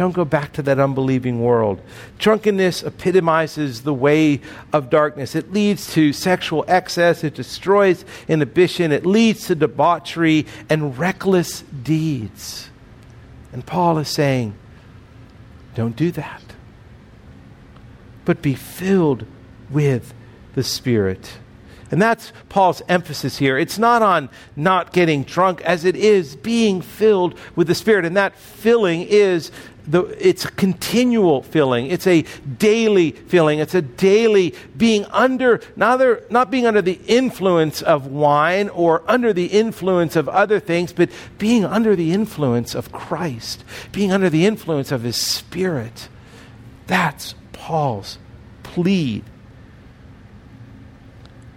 don't 0.00 0.12
go 0.12 0.24
back 0.24 0.52
to 0.54 0.62
that 0.62 0.80
unbelieving 0.80 1.42
world. 1.42 1.80
Drunkenness 2.18 2.82
epitomizes 2.82 3.82
the 3.82 3.92
way 3.92 4.40
of 4.72 4.88
darkness. 4.88 5.34
It 5.34 5.52
leads 5.52 5.92
to 5.92 6.12
sexual 6.14 6.64
excess, 6.66 7.22
it 7.22 7.34
destroys 7.34 8.04
inhibition, 8.26 8.92
it 8.92 9.04
leads 9.04 9.46
to 9.48 9.54
debauchery 9.54 10.46
and 10.70 10.98
reckless 10.98 11.60
deeds. 11.82 12.70
And 13.52 13.66
Paul 13.66 13.98
is 13.98 14.08
saying, 14.08 14.54
don't 15.74 15.96
do 15.96 16.10
that, 16.12 16.42
but 18.24 18.40
be 18.40 18.54
filled 18.54 19.26
with 19.68 20.14
the 20.54 20.64
Spirit. 20.64 21.38
And 21.90 22.00
that's 22.00 22.32
Paul's 22.48 22.82
emphasis 22.88 23.38
here. 23.38 23.58
It's 23.58 23.78
not 23.78 24.00
on 24.00 24.30
not 24.54 24.92
getting 24.92 25.24
drunk 25.24 25.60
as 25.62 25.84
it 25.84 25.96
is 25.96 26.36
being 26.36 26.80
filled 26.80 27.36
with 27.56 27.66
the 27.66 27.74
Spirit. 27.74 28.04
And 28.04 28.16
that 28.16 28.36
filling 28.36 29.02
is 29.02 29.50
the, 29.86 30.02
it's 30.18 30.44
a 30.44 30.50
continual 30.50 31.42
filling. 31.42 31.86
It's 31.86 32.06
a 32.06 32.22
daily 32.58 33.12
filling. 33.12 33.58
It's 33.58 33.74
a 33.74 33.82
daily 33.82 34.54
being 34.76 35.04
under, 35.06 35.60
neither, 35.76 36.24
not 36.30 36.50
being 36.50 36.66
under 36.66 36.82
the 36.82 37.00
influence 37.06 37.82
of 37.82 38.06
wine 38.06 38.68
or 38.68 39.02
under 39.06 39.32
the 39.32 39.46
influence 39.46 40.16
of 40.16 40.28
other 40.28 40.60
things, 40.60 40.92
but 40.92 41.10
being 41.38 41.64
under 41.64 41.96
the 41.96 42.12
influence 42.12 42.74
of 42.74 42.92
Christ, 42.92 43.64
being 43.92 44.12
under 44.12 44.30
the 44.30 44.46
influence 44.46 44.92
of 44.92 45.02
His 45.02 45.16
Spirit. 45.16 46.08
That's 46.86 47.34
Paul's 47.52 48.18
plea. 48.62 49.22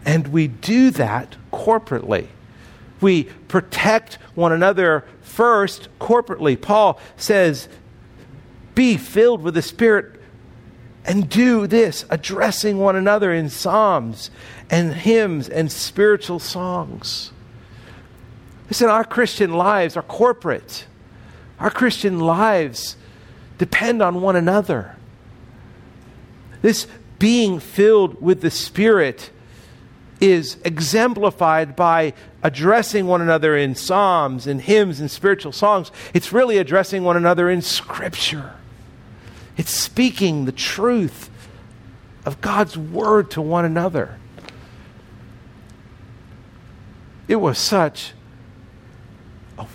and 0.05 0.27
we 0.29 0.47
do 0.47 0.91
that 0.91 1.35
corporately. 1.51 2.27
We 3.01 3.25
protect 3.47 4.15
one 4.35 4.51
another 4.51 5.05
first 5.21 5.89
corporately. 5.99 6.59
Paul 6.59 6.99
says, 7.17 7.67
Be 8.75 8.97
filled 8.97 9.41
with 9.41 9.53
the 9.53 9.61
Spirit 9.61 10.19
and 11.05 11.29
do 11.29 11.67
this, 11.67 12.05
addressing 12.09 12.77
one 12.77 12.95
another 12.95 13.33
in 13.33 13.49
psalms 13.49 14.31
and 14.69 14.93
hymns 14.93 15.49
and 15.49 15.71
spiritual 15.71 16.39
songs. 16.39 17.31
Listen, 18.69 18.89
our 18.89 19.03
Christian 19.03 19.53
lives 19.53 19.97
are 19.97 20.01
corporate. 20.01 20.85
Our 21.59 21.69
Christian 21.69 22.19
lives 22.19 22.95
depend 23.57 24.01
on 24.01 24.21
one 24.21 24.35
another. 24.35 24.95
This 26.61 26.87
being 27.19 27.59
filled 27.59 28.21
with 28.21 28.41
the 28.41 28.49
Spirit 28.49 29.29
is 30.19 30.57
exemplified 30.63 31.75
by 31.75 32.13
addressing 32.41 33.05
one 33.05 33.21
another 33.21 33.57
in 33.57 33.75
psalms 33.75 34.47
and 34.47 34.61
hymns 34.61 35.01
and 35.01 35.11
spiritual 35.11 35.51
songs. 35.51 35.91
It's 36.13 36.31
really 36.31 36.57
addressing 36.57 37.03
one 37.03 37.17
another 37.17 37.49
in 37.49 37.61
Scripture. 37.61 38.53
It's 39.57 39.71
speaking 39.71 40.45
the 40.45 40.51
truth 40.51 41.29
of 42.25 42.41
God's 42.41 42.77
Word 42.77 43.31
to 43.31 43.41
one 43.41 43.65
another. 43.65 44.17
It 47.27 47.35
was 47.37 47.57
such 47.57 48.13
a, 49.57 49.65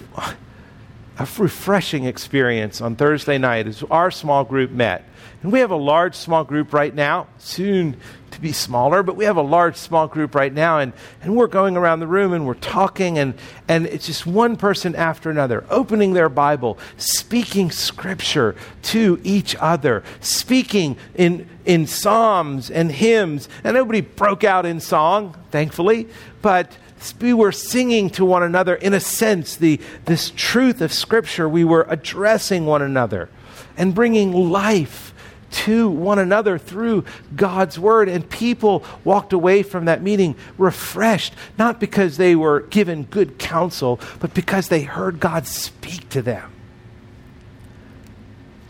a 1.18 1.28
refreshing 1.38 2.04
experience 2.04 2.80
on 2.80 2.96
Thursday 2.96 3.38
night 3.38 3.66
as 3.66 3.82
our 3.90 4.10
small 4.10 4.44
group 4.44 4.70
met. 4.70 5.04
And 5.42 5.52
we 5.52 5.60
have 5.60 5.70
a 5.70 5.76
large 5.76 6.14
small 6.14 6.44
group 6.44 6.72
right 6.72 6.94
now, 6.94 7.28
soon 7.38 7.96
to 8.38 8.42
be 8.42 8.53
smaller, 8.53 9.03
but 9.03 9.16
we 9.16 9.24
have 9.24 9.37
a 9.37 9.42
large 9.42 9.77
small 9.77 10.07
group 10.07 10.35
right 10.35 10.53
now, 10.53 10.79
and, 10.79 10.92
and 11.20 11.37
we're 11.37 11.48
going 11.48 11.77
around 11.77 11.98
the 12.01 12.07
room 12.07 12.33
and 12.33 12.46
we're 12.46 12.55
talking, 12.55 13.18
and, 13.18 13.35
and 13.66 13.87
it's 13.87 14.07
just 14.07 14.27
one 14.27 14.57
person 14.57 14.94
after 14.94 15.29
another, 15.29 15.64
opening 15.70 16.12
their 16.12 16.29
Bible, 16.29 16.79
speaking 16.96 17.70
scripture 17.70 18.55
to 18.83 19.20
each 19.24 19.57
other, 19.57 20.05
speaking 20.20 20.96
in, 21.16 21.48
in 21.64 21.87
psalms 21.87 22.70
and 22.70 22.92
hymns. 22.92 23.48
And 23.64 23.74
nobody 23.74 24.01
broke 24.01 24.44
out 24.44 24.64
in 24.64 24.79
song, 24.79 25.37
thankfully, 25.51 26.09
but 26.40 26.79
we 27.20 27.35
were 27.35 27.53
singing 27.53 28.09
to 28.11 28.24
one 28.24 28.44
another 28.44 28.77
in 28.77 28.94
a 28.94 29.01
sense 29.01 29.57
the, 29.57 29.81
this 30.05 30.33
truth 30.37 30.81
of 30.81 30.92
scripture 30.92 31.48
we 31.48 31.64
were 31.64 31.87
addressing 31.88 32.66
one 32.66 32.83
another 32.83 33.29
and 33.77 33.94
bringing 33.94 34.33
life 34.33 35.12
to 35.50 35.88
one 35.88 36.18
another 36.18 36.58
through 36.58 37.04
God's 37.34 37.78
word. 37.78 38.08
And 38.08 38.28
people 38.28 38.84
walked 39.04 39.32
away 39.32 39.62
from 39.62 39.87
that 39.87 40.02
meeting 40.02 40.37
refreshed, 40.56 41.34
not 41.58 41.80
because 41.80 42.16
they 42.16 42.37
were 42.37 42.61
given 42.61 43.04
good 43.04 43.38
counsel, 43.38 44.00
but 44.20 44.34
because 44.34 44.68
they 44.68 44.82
heard 44.82 45.20
God 45.20 45.46
speak 45.46 46.08
to 46.11 46.22
them. 46.22 46.52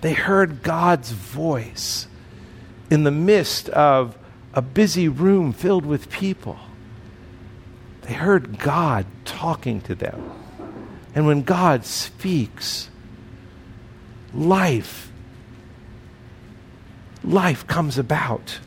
They 0.00 0.12
heard 0.12 0.62
God's 0.62 1.10
voice 1.10 2.06
in 2.90 3.04
the 3.04 3.10
midst 3.10 3.68
of 3.70 4.16
a 4.54 4.62
busy 4.62 5.08
room 5.08 5.52
filled 5.52 5.84
with 5.84 6.10
people. 6.10 6.58
They 8.02 8.14
heard 8.14 8.58
God 8.58 9.06
talking 9.24 9.80
to 9.82 9.94
them. 9.94 10.30
And 11.14 11.26
when 11.26 11.42
God 11.42 11.84
speaks, 11.84 12.88
life 14.32 15.10
life 17.24 17.66
comes 17.66 17.98
about. 17.98 18.60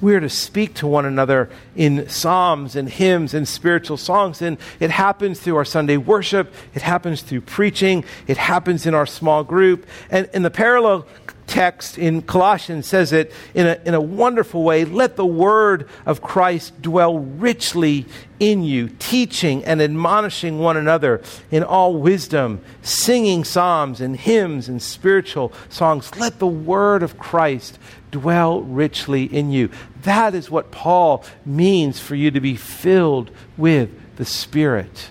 We're 0.00 0.20
to 0.20 0.28
speak 0.28 0.74
to 0.74 0.86
one 0.86 1.04
another 1.04 1.50
in 1.74 2.08
psalms 2.08 2.76
and 2.76 2.88
hymns 2.88 3.34
and 3.34 3.48
spiritual 3.48 3.96
songs. 3.96 4.40
And 4.40 4.58
it 4.78 4.90
happens 4.90 5.40
through 5.40 5.56
our 5.56 5.64
Sunday 5.64 5.96
worship, 5.96 6.54
it 6.74 6.82
happens 6.82 7.22
through 7.22 7.40
preaching, 7.40 8.04
it 8.28 8.36
happens 8.36 8.86
in 8.86 8.94
our 8.94 9.06
small 9.06 9.42
group. 9.42 9.86
And 10.08 10.28
in 10.32 10.42
the 10.42 10.50
parallel 10.50 11.06
text 11.48 11.98
in 11.98 12.22
Colossians 12.22 12.86
says 12.86 13.12
it 13.12 13.32
in 13.54 13.66
a, 13.66 13.80
in 13.84 13.94
a 13.94 14.00
wonderful 14.00 14.62
way. 14.62 14.84
Let 14.84 15.16
the 15.16 15.26
word 15.26 15.88
of 16.06 16.22
Christ 16.22 16.80
dwell 16.80 17.18
richly 17.18 18.06
in 18.38 18.62
you, 18.62 18.88
teaching 19.00 19.64
and 19.64 19.82
admonishing 19.82 20.60
one 20.60 20.76
another 20.76 21.20
in 21.50 21.64
all 21.64 21.94
wisdom, 21.94 22.60
singing 22.82 23.42
psalms 23.42 24.00
and 24.00 24.16
hymns 24.16 24.68
and 24.68 24.80
spiritual 24.80 25.52
songs. 25.68 26.14
Let 26.16 26.38
the 26.38 26.46
word 26.46 27.02
of 27.02 27.18
Christ 27.18 27.78
dwell 28.10 28.62
richly 28.62 29.24
in 29.24 29.50
you. 29.50 29.70
That 30.02 30.34
is 30.34 30.50
what 30.50 30.70
Paul 30.70 31.24
means 31.44 31.98
for 31.98 32.14
you 32.14 32.30
to 32.30 32.40
be 32.40 32.54
filled 32.54 33.30
with 33.56 33.90
the 34.16 34.24
Spirit. 34.24 35.10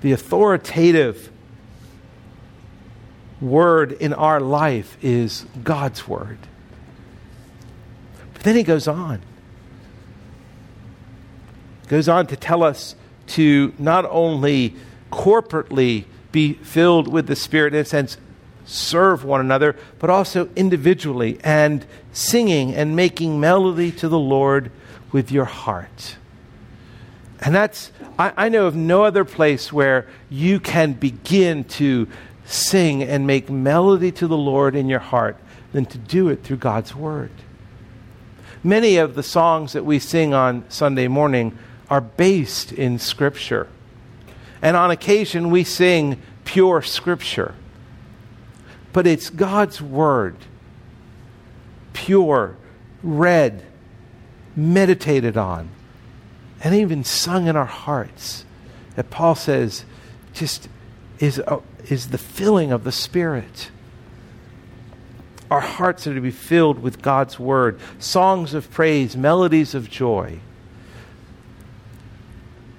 The 0.00 0.12
authoritative 0.12 1.30
word 3.44 3.92
in 3.92 4.12
our 4.12 4.40
life 4.40 4.96
is 5.02 5.46
God's 5.62 6.08
word. 6.08 6.38
But 8.32 8.42
then 8.42 8.56
he 8.56 8.62
goes 8.62 8.88
on. 8.88 9.20
Goes 11.88 12.08
on 12.08 12.26
to 12.28 12.36
tell 12.36 12.62
us 12.62 12.96
to 13.28 13.74
not 13.78 14.06
only 14.06 14.74
corporately 15.12 16.04
be 16.32 16.54
filled 16.54 17.06
with 17.06 17.26
the 17.26 17.36
Spirit, 17.36 17.74
in 17.74 17.80
a 17.80 17.84
sense, 17.84 18.16
serve 18.64 19.24
one 19.24 19.40
another, 19.40 19.76
but 19.98 20.10
also 20.10 20.48
individually 20.56 21.38
and 21.44 21.86
singing 22.12 22.74
and 22.74 22.96
making 22.96 23.38
melody 23.38 23.92
to 23.92 24.08
the 24.08 24.18
Lord 24.18 24.70
with 25.12 25.30
your 25.30 25.44
heart. 25.44 26.16
And 27.40 27.54
that's, 27.54 27.92
I, 28.18 28.32
I 28.36 28.48
know 28.48 28.66
of 28.66 28.74
no 28.74 29.04
other 29.04 29.24
place 29.24 29.72
where 29.72 30.08
you 30.30 30.58
can 30.58 30.94
begin 30.94 31.64
to 31.64 32.08
sing 32.44 33.02
and 33.02 33.26
make 33.26 33.50
melody 33.50 34.12
to 34.12 34.26
the 34.26 34.36
Lord 34.36 34.76
in 34.76 34.88
your 34.88 35.00
heart 35.00 35.36
than 35.72 35.86
to 35.86 35.98
do 35.98 36.28
it 36.28 36.42
through 36.42 36.58
God's 36.58 36.94
Word. 36.94 37.30
Many 38.62 38.96
of 38.96 39.14
the 39.14 39.22
songs 39.22 39.72
that 39.72 39.84
we 39.84 39.98
sing 39.98 40.32
on 40.32 40.64
Sunday 40.70 41.08
morning 41.08 41.58
are 41.90 42.00
based 42.00 42.72
in 42.72 42.98
Scripture. 42.98 43.68
And 44.62 44.76
on 44.76 44.90
occasion, 44.90 45.50
we 45.50 45.64
sing 45.64 46.20
pure 46.44 46.80
Scripture. 46.80 47.54
But 48.92 49.06
it's 49.06 49.28
God's 49.28 49.82
Word, 49.82 50.36
pure, 51.92 52.56
read, 53.02 53.64
meditated 54.56 55.36
on, 55.36 55.68
and 56.62 56.74
even 56.74 57.04
sung 57.04 57.48
in 57.48 57.56
our 57.56 57.64
hearts 57.64 58.44
that 58.96 59.10
Paul 59.10 59.34
says 59.34 59.84
just 60.32 60.68
is, 61.18 61.38
uh, 61.40 61.60
is 61.90 62.08
the 62.08 62.18
filling 62.18 62.72
of 62.72 62.84
the 62.84 62.92
Spirit. 62.92 63.70
Our 65.50 65.60
hearts 65.60 66.06
are 66.06 66.14
to 66.14 66.20
be 66.20 66.30
filled 66.30 66.80
with 66.80 67.02
God's 67.02 67.38
Word, 67.38 67.78
songs 67.98 68.54
of 68.54 68.70
praise, 68.70 69.16
melodies 69.16 69.74
of 69.74 69.90
joy. 69.90 70.40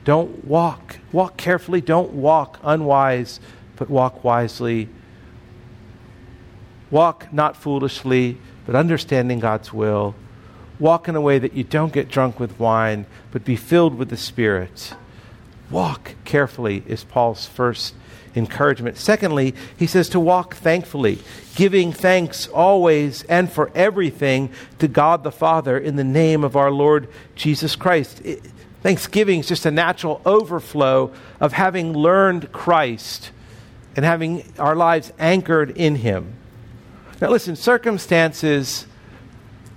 Don't 0.04 0.46
walk, 0.46 0.98
walk 1.12 1.38
carefully, 1.38 1.82
don't 1.82 2.14
walk 2.14 2.60
unwise, 2.64 3.40
but 3.76 3.90
walk 3.90 4.24
wisely. 4.24 4.90
Walk 6.92 7.34
not 7.34 7.56
foolishly, 7.56 8.38
but 8.66 8.76
understanding 8.76 9.40
God's 9.40 9.74
will. 9.74 10.16
Walk 10.80 11.08
in 11.08 11.16
a 11.16 11.22
way 11.22 11.40
that 11.40 11.54
you 11.54 11.64
don't 11.64 11.94
get 11.94 12.10
drunk 12.10 12.40
with 12.40 12.60
wine, 12.60 13.06
but 13.32 13.46
be 13.46 13.56
filled 13.56 13.98
with 13.98 14.10
the 14.10 14.18
Spirit. 14.18 14.94
Walk 15.72 16.14
carefully 16.26 16.84
is 16.86 17.04
Paul's 17.04 17.48
first 17.48 17.96
encouragement. 18.36 18.98
Secondly, 18.98 19.56
he 19.78 19.88
says 19.88 20.10
to 20.10 20.20
walk 20.20 20.56
thankfully, 20.56 21.20
giving 21.56 21.92
thanks 21.92 22.48
always 22.48 23.24
and 23.24 23.52
for 23.52 23.72
everything 23.74 24.50
to 24.80 24.88
God 24.88 25.24
the 25.24 25.32
Father 25.32 25.78
in 25.78 25.96
the 25.96 26.04
name 26.04 26.44
of 26.44 26.56
our 26.56 26.72
Lord 26.72 27.08
Jesus 27.36 27.76
Christ. 27.76 28.22
It, 28.24 28.42
thanksgiving 28.84 29.40
is 29.40 29.48
just 29.48 29.66
a 29.66 29.72
natural 29.72 30.22
overflow 30.26 31.12
of 31.40 31.54
having 31.54 31.94
learned 31.94 32.52
Christ 32.52 33.32
and 33.96 34.04
having 34.04 34.52
our 34.60 34.76
lives 34.76 35.14
anchored 35.18 35.72
in 35.72 35.96
Him. 35.96 36.34
Now, 37.22 37.30
listen, 37.30 37.56
circumstances 37.56 38.86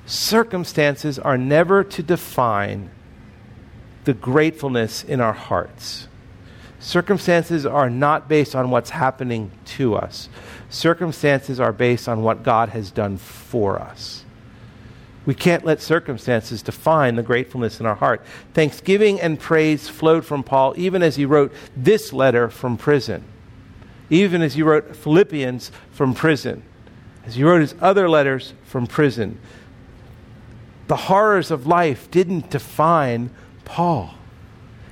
circumstances 0.08 1.18
are 1.18 1.36
never 1.36 1.84
to 1.84 2.02
define 2.02 2.90
the 4.04 4.14
gratefulness 4.14 5.04
in 5.04 5.20
our 5.20 5.34
hearts. 5.34 6.08
Circumstances 6.80 7.66
are 7.66 7.90
not 7.90 8.28
based 8.28 8.54
on 8.54 8.70
what's 8.70 8.90
happening 8.90 9.50
to 9.64 9.96
us. 9.96 10.28
Circumstances 10.70 11.58
are 11.58 11.72
based 11.72 12.08
on 12.08 12.22
what 12.22 12.42
God 12.42 12.68
has 12.70 12.90
done 12.90 13.16
for 13.16 13.80
us. 13.80 14.24
We 15.26 15.34
can't 15.34 15.64
let 15.64 15.82
circumstances 15.82 16.62
define 16.62 17.16
the 17.16 17.22
gratefulness 17.22 17.80
in 17.80 17.86
our 17.86 17.96
heart. 17.96 18.24
Thanksgiving 18.54 19.20
and 19.20 19.38
praise 19.38 19.88
flowed 19.88 20.24
from 20.24 20.42
Paul 20.42 20.74
even 20.76 21.02
as 21.02 21.16
he 21.16 21.26
wrote 21.26 21.52
this 21.76 22.12
letter 22.12 22.48
from 22.48 22.76
prison, 22.76 23.24
even 24.08 24.40
as 24.40 24.54
he 24.54 24.62
wrote 24.62 24.96
Philippians 24.96 25.70
from 25.90 26.14
prison, 26.14 26.62
as 27.26 27.34
he 27.34 27.44
wrote 27.44 27.60
his 27.60 27.74
other 27.80 28.08
letters 28.08 28.54
from 28.64 28.86
prison 28.86 29.38
the 30.88 30.96
horrors 30.96 31.50
of 31.50 31.66
life 31.66 32.10
didn't 32.10 32.50
define 32.50 33.30
Paul. 33.64 34.14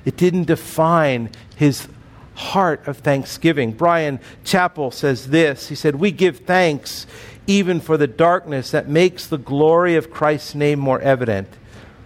It 0.06 0.16
didn't 0.16 0.44
define 0.44 1.30
his 1.56 1.88
heart 2.36 2.86
of 2.86 2.98
thanksgiving. 2.98 3.72
Bryan 3.72 4.20
Chapell 4.44 4.94
says 4.94 5.28
this 5.28 5.68
He 5.68 5.74
said, 5.74 5.96
We 5.96 6.12
give 6.12 6.38
thanks 6.38 7.06
even 7.46 7.80
for 7.80 7.96
the 7.96 8.06
darkness 8.06 8.70
that 8.70 8.88
makes 8.88 9.26
the 9.26 9.38
glory 9.38 9.96
of 9.96 10.10
Christ's 10.10 10.54
name 10.54 10.78
more 10.78 11.00
evident. 11.00 11.48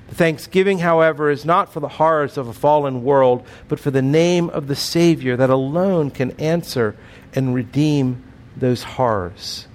Thanksgiving, 0.08 0.80
however, 0.80 1.30
is 1.30 1.44
not 1.44 1.72
for 1.72 1.80
the 1.80 1.88
horrors 1.88 2.36
of 2.36 2.48
a 2.48 2.52
fallen 2.52 3.04
world, 3.04 3.46
but 3.68 3.78
for 3.78 3.90
the 3.90 4.02
name 4.02 4.50
of 4.50 4.66
the 4.66 4.74
Savior 4.74 5.36
that 5.36 5.50
alone 5.50 6.10
can 6.10 6.32
answer 6.32 6.96
and 7.32 7.54
redeem 7.54 8.24
those 8.56 8.82
horrors. 8.82 9.68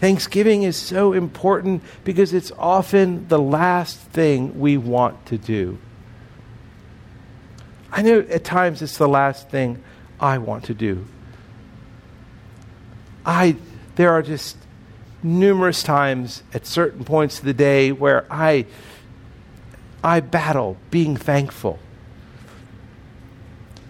Thanksgiving 0.00 0.62
is 0.62 0.76
so 0.76 1.12
important 1.12 1.82
because 2.04 2.32
it's 2.32 2.52
often 2.56 3.26
the 3.26 3.40
last 3.40 3.98
thing 3.98 4.60
we 4.60 4.76
want 4.76 5.26
to 5.26 5.38
do. 5.38 5.78
I 7.98 8.02
know 8.02 8.20
at 8.20 8.44
times 8.44 8.80
it's 8.80 8.96
the 8.96 9.08
last 9.08 9.48
thing 9.48 9.82
I 10.20 10.38
want 10.38 10.66
to 10.66 10.74
do. 10.74 11.04
I 13.26 13.56
there 13.96 14.12
are 14.12 14.22
just 14.22 14.56
numerous 15.20 15.82
times 15.82 16.44
at 16.54 16.64
certain 16.64 17.04
points 17.04 17.40
of 17.40 17.44
the 17.44 17.52
day 17.52 17.90
where 17.90 18.24
I 18.30 18.66
I 20.04 20.20
battle 20.20 20.76
being 20.92 21.16
thankful. 21.16 21.80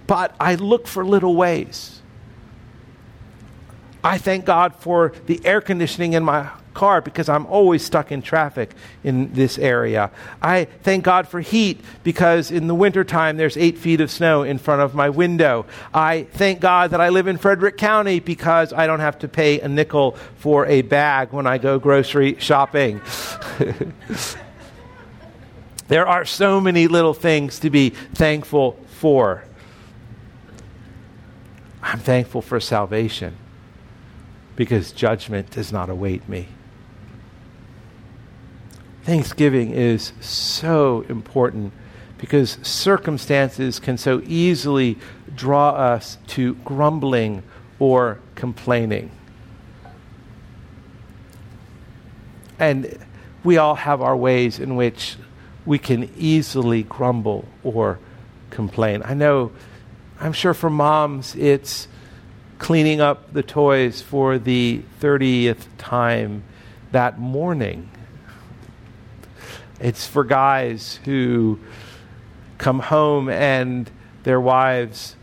But 0.06 0.34
I 0.40 0.54
look 0.54 0.86
for 0.86 1.04
little 1.04 1.36
ways. 1.36 2.00
I 4.02 4.16
thank 4.16 4.46
God 4.46 4.74
for 4.76 5.12
the 5.26 5.38
air 5.44 5.60
conditioning 5.60 6.14
in 6.14 6.24
my 6.24 6.48
car 6.78 7.00
because 7.00 7.28
I'm 7.28 7.44
always 7.46 7.84
stuck 7.84 8.12
in 8.12 8.22
traffic 8.22 8.72
in 9.02 9.32
this 9.32 9.58
area. 9.58 10.12
I 10.40 10.66
thank 10.84 11.02
God 11.02 11.26
for 11.26 11.40
heat 11.40 11.80
because 12.04 12.52
in 12.52 12.68
the 12.68 12.74
wintertime 12.74 13.36
there's 13.36 13.56
eight 13.56 13.78
feet 13.78 14.00
of 14.00 14.12
snow 14.12 14.44
in 14.44 14.58
front 14.58 14.80
of 14.80 14.94
my 14.94 15.10
window. 15.10 15.66
I 15.92 16.28
thank 16.30 16.60
God 16.60 16.92
that 16.92 17.00
I 17.00 17.08
live 17.08 17.26
in 17.26 17.36
Frederick 17.36 17.78
County 17.78 18.20
because 18.20 18.72
I 18.72 18.86
don't 18.86 19.00
have 19.00 19.18
to 19.18 19.28
pay 19.28 19.58
a 19.58 19.66
nickel 19.66 20.12
for 20.36 20.66
a 20.66 20.82
bag 20.82 21.32
when 21.32 21.48
I 21.48 21.58
go 21.58 21.80
grocery 21.80 22.36
shopping. 22.38 23.00
there 25.88 26.06
are 26.06 26.24
so 26.24 26.60
many 26.60 26.86
little 26.86 27.14
things 27.14 27.58
to 27.58 27.70
be 27.70 27.90
thankful 27.90 28.78
for. 29.00 29.42
I'm 31.82 31.98
thankful 31.98 32.40
for 32.40 32.60
salvation 32.60 33.34
because 34.54 34.92
judgment 34.92 35.50
does 35.50 35.72
not 35.72 35.90
await 35.90 36.28
me. 36.28 36.46
Thanksgiving 39.08 39.70
is 39.70 40.12
so 40.20 41.00
important 41.08 41.72
because 42.18 42.58
circumstances 42.60 43.80
can 43.80 43.96
so 43.96 44.20
easily 44.26 44.98
draw 45.34 45.70
us 45.70 46.18
to 46.26 46.56
grumbling 46.56 47.42
or 47.78 48.18
complaining. 48.34 49.10
And 52.58 52.98
we 53.42 53.56
all 53.56 53.76
have 53.76 54.02
our 54.02 54.14
ways 54.14 54.58
in 54.58 54.76
which 54.76 55.16
we 55.64 55.78
can 55.78 56.12
easily 56.18 56.82
grumble 56.82 57.48
or 57.64 57.98
complain. 58.50 59.00
I 59.06 59.14
know, 59.14 59.52
I'm 60.20 60.34
sure 60.34 60.52
for 60.52 60.68
moms, 60.68 61.34
it's 61.34 61.88
cleaning 62.58 63.00
up 63.00 63.32
the 63.32 63.42
toys 63.42 64.02
for 64.02 64.38
the 64.38 64.82
30th 65.00 65.64
time 65.78 66.42
that 66.92 67.18
morning. 67.18 67.88
It's 69.80 70.06
for 70.06 70.24
guys 70.24 70.98
who 71.04 71.60
come 72.58 72.80
home 72.80 73.28
and 73.28 73.88
their 74.24 74.40
wives 74.40 75.14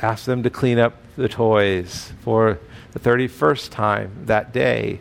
ask 0.00 0.24
them 0.24 0.42
to 0.42 0.50
clean 0.50 0.78
up 0.78 0.94
the 1.16 1.28
toys 1.28 2.12
for 2.22 2.58
the 2.92 3.00
31st 3.00 3.70
time 3.70 4.10
that 4.24 4.52
day. 4.54 5.00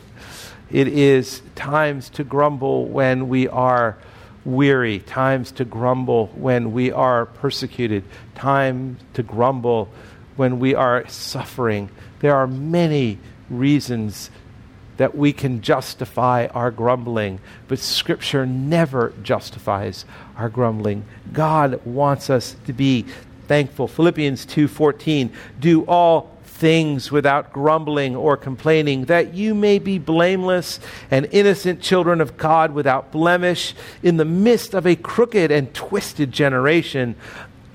It 0.70 0.90
is 0.90 1.42
times 1.56 2.10
to 2.12 2.26
grumble 2.26 2.88
when 2.88 3.30
we 3.30 3.48
are 3.48 3.98
weary, 4.44 5.00
times 5.00 5.52
to 5.52 5.64
grumble 5.64 6.28
when 6.36 6.74
we 6.74 6.92
are 6.92 7.26
persecuted, 7.26 8.04
time 8.36 8.98
to 9.14 9.24
grumble 9.24 9.88
when 10.36 10.60
we 10.60 10.76
are 10.76 11.08
suffering. 11.08 11.90
There 12.20 12.36
are 12.36 12.48
many 12.48 13.20
reasons 13.50 14.30
that 14.98 15.16
we 15.16 15.32
can 15.32 15.62
justify 15.62 16.48
our 16.48 16.72
grumbling, 16.72 17.40
but 17.68 17.80
Scripture 17.80 18.46
never 18.46 19.14
justifies 19.24 20.06
our 20.36 20.50
grumbling. 20.50 21.06
God 21.32 21.80
wants 21.86 22.30
us 22.30 22.56
to 22.66 22.74
be 22.74 23.06
thankful. 23.48 23.88
Philippians 23.88 24.46
2:14, 24.46 25.32
do 25.60 25.84
all 25.84 26.32
things 26.44 27.12
without 27.12 27.54
grumbling 27.54 28.16
or 28.16 28.36
complaining, 28.36 29.06
that 29.06 29.36
you 29.36 29.54
may 29.54 29.78
be 29.78 30.00
blameless 30.00 30.80
and 31.12 31.28
innocent 31.32 31.82
children 31.82 32.20
of 32.20 32.36
God 32.36 32.74
without 32.74 33.12
blemish 33.12 33.76
in 34.02 34.18
the 34.18 34.26
midst 34.26 34.74
of 34.74 34.88
a 34.88 34.96
crooked 34.96 35.52
and 35.52 35.72
twisted 35.76 36.32
generation, 36.32 37.16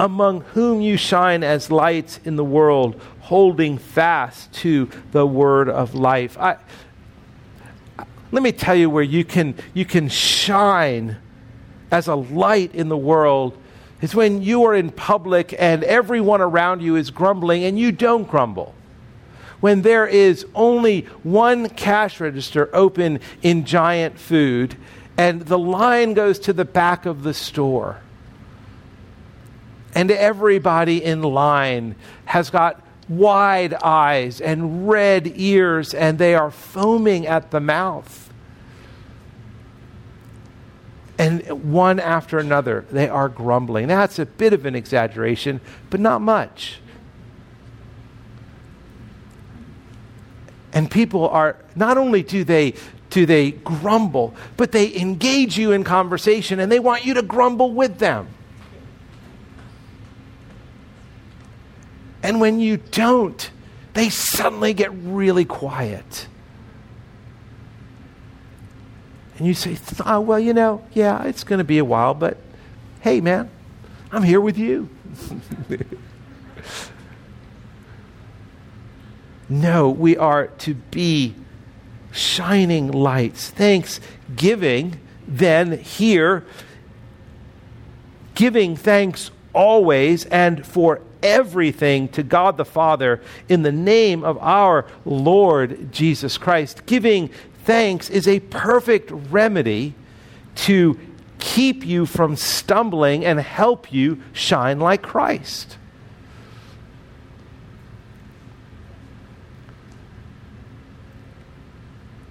among 0.01 0.41
whom 0.55 0.81
you 0.81 0.97
shine 0.97 1.45
as 1.45 1.71
lights 1.71 2.19
in 2.25 2.35
the 2.35 2.45
world, 2.45 3.01
holding 3.21 3.79
fast 3.79 4.53
to 4.53 4.89
the 5.13 5.27
word 5.27 5.69
of 5.69 5.95
life. 5.95 6.37
I, 6.39 6.57
let 8.33 8.43
me 8.43 8.51
tell 8.51 8.75
you 8.75 8.89
where 8.89 9.03
you 9.03 9.25
can, 9.25 9.55
you 9.75 9.85
can 9.85 10.09
shine 10.09 11.19
as 11.91 12.09
a 12.09 12.15
light 12.15 12.75
in 12.75 12.89
the 12.89 12.97
world 12.97 13.57
is 14.01 14.15
when 14.15 14.43
you 14.43 14.65
are 14.65 14.75
in 14.75 14.91
public 14.91 15.55
and 15.59 15.85
everyone 15.85 16.41
around 16.41 16.81
you 16.81 16.97
is 16.97 17.11
grumbling 17.11 17.63
and 17.63 17.79
you 17.79 17.93
don't 17.93 18.29
grumble. 18.29 18.75
When 19.61 19.83
there 19.83 20.07
is 20.07 20.45
only 20.55 21.03
one 21.23 21.69
cash 21.69 22.19
register 22.19 22.69
open 22.75 23.21
in 23.43 23.65
giant 23.65 24.19
food 24.19 24.77
and 25.17 25.43
the 25.43 25.59
line 25.59 26.15
goes 26.15 26.39
to 26.41 26.55
the 26.55 26.65
back 26.65 27.05
of 27.05 27.23
the 27.23 27.35
store 27.35 28.01
and 29.95 30.11
everybody 30.11 31.05
in 31.05 31.23
line 31.23 31.95
has 32.25 32.49
got 32.49 32.83
wide 33.09 33.75
eyes 33.75 34.41
and 34.41 34.89
red 34.89 35.33
ears, 35.37 35.95
and 35.95 36.19
they 36.19 36.35
are 36.35 36.51
foaming 36.51 37.27
at 37.27 37.51
the 37.51 37.61
mouth. 37.61 38.22
And 41.23 41.73
one 41.73 42.01
after 42.01 42.41
another, 42.41 42.85
they 42.91 43.09
are 43.09 43.29
grumbling. 43.29 43.87
That's 43.87 44.19
a 44.19 44.27
bit 44.27 44.53
of 44.53 44.67
an 44.67 44.75
exaggeration, 44.75 45.61
but 45.89 46.01
not 46.01 46.21
much. 46.21 46.81
And 50.73 50.91
people 50.91 51.29
are, 51.29 51.59
not 51.77 51.97
only 51.97 52.25
do 52.25 52.43
they 52.43 52.75
do 53.11 53.25
they 53.25 53.53
grumble, 53.53 54.35
but 54.57 54.73
they 54.73 54.97
engage 54.97 55.57
you 55.57 55.71
in 55.71 55.85
conversation 55.85 56.59
and 56.59 56.73
they 56.73 56.81
want 56.81 57.05
you 57.05 57.15
to 57.15 57.23
grumble 57.23 57.73
with 57.73 57.99
them. 57.99 58.27
And 62.21 62.41
when 62.41 62.59
you 62.59 62.79
don't, 62.79 63.49
they 63.95 64.09
suddenly 64.09 64.75
get 64.75 64.91
really 64.93 65.45
quiet. 65.45 66.27
And 69.43 69.49
you 69.49 69.55
say, 69.55 69.77
oh, 70.07 70.21
well, 70.21 70.39
you 70.39 70.55
know, 70.55 70.85
yeah, 70.93 71.25
it's 71.25 71.43
going 71.43 71.59
to 71.59 71.65
be 71.65 71.79
a 71.79 71.85
while, 71.85 72.15
but 72.15 72.37
hey, 73.01 73.21
man, 73.21 73.51
I'm 74.13 74.23
here 74.23 74.41
with 74.41 74.57
you. 74.57 74.89
no, 79.49 79.91
we 79.91 80.17
are 80.17 80.47
to 80.47 80.75
be 80.75 81.35
shining 82.13 82.93
lights. 82.93 83.51
Thanksgiving, 83.51 85.01
then, 85.27 85.77
here, 85.77 86.47
giving 88.37 88.77
thanks 88.77 89.33
always 89.53 90.25
and 90.27 90.65
for 90.65 91.01
everything 91.21 92.07
to 92.11 92.23
God 92.23 92.57
the 92.57 92.65
Father 92.65 93.21
in 93.49 93.63
the 93.63 93.73
name 93.73 94.23
of 94.23 94.39
our 94.39 94.87
Lord 95.05 95.91
Jesus 95.91 96.39
Christ. 96.39 96.87
Giving 96.87 97.29
thanks 97.65 98.11
is 98.11 98.27
a 98.27 98.41
perfect 98.41 99.11
remedy 99.11 99.95
to 100.55 100.99
keep 101.39 101.85
you 101.85 102.07
from 102.07 102.37
stumbling 102.37 103.25
and 103.25 103.41
help 103.41 103.93
you 103.93 104.21
shine 104.33 104.79
like 104.79 105.03
Christ. 105.03 105.77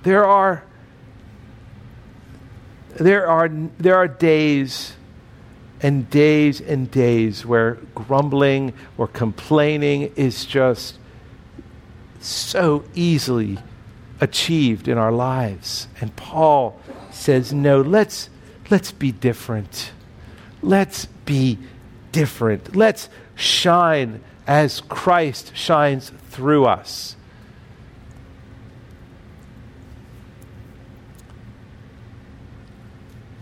There 0.04 0.26
are 0.26 0.64
there 2.96 3.28
are 3.28 3.50
there 3.78 3.96
are 3.96 4.08
days 4.08 4.94
and 5.82 6.10
days 6.10 6.62
and 6.62 6.90
days 6.90 7.46
where 7.46 7.76
grumbling 7.96 8.74
or 8.98 9.08
complaining 9.08 10.12
is 10.16 10.46
just 10.46 10.98
so 12.20 12.84
easily 12.94 13.58
achieved 14.22 14.88
in 14.88 14.98
our 14.98 15.12
lives. 15.12 15.88
And 16.00 16.16
Paul 16.16 16.80
says, 17.10 17.52
no, 17.52 17.82
let's, 17.82 18.30
let's 18.70 18.92
be 18.92 19.12
different. 19.12 19.92
Let's 20.62 21.06
be 21.26 21.58
different. 22.12 22.76
Let's 22.76 23.10
shine 23.36 24.22
as 24.48 24.82
Christ 24.82 25.56
shines 25.56 26.12
through 26.30 26.66
us. 26.66 27.16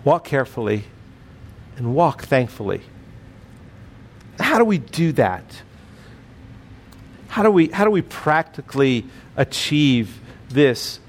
Walk 0.06 0.24
carefully 0.24 0.86
and 1.76 1.94
walk 1.94 2.24
thankfully. 2.24 2.82
How 4.40 4.58
do 4.58 4.64
we 4.64 4.78
do 4.78 5.12
that? 5.14 5.62
How 7.28 7.44
do 7.44 7.52
we, 7.52 7.68
how 7.68 7.84
do 7.84 7.92
we 7.92 8.02
practically 8.02 9.06
achieve 9.36 10.20
this 10.50 11.00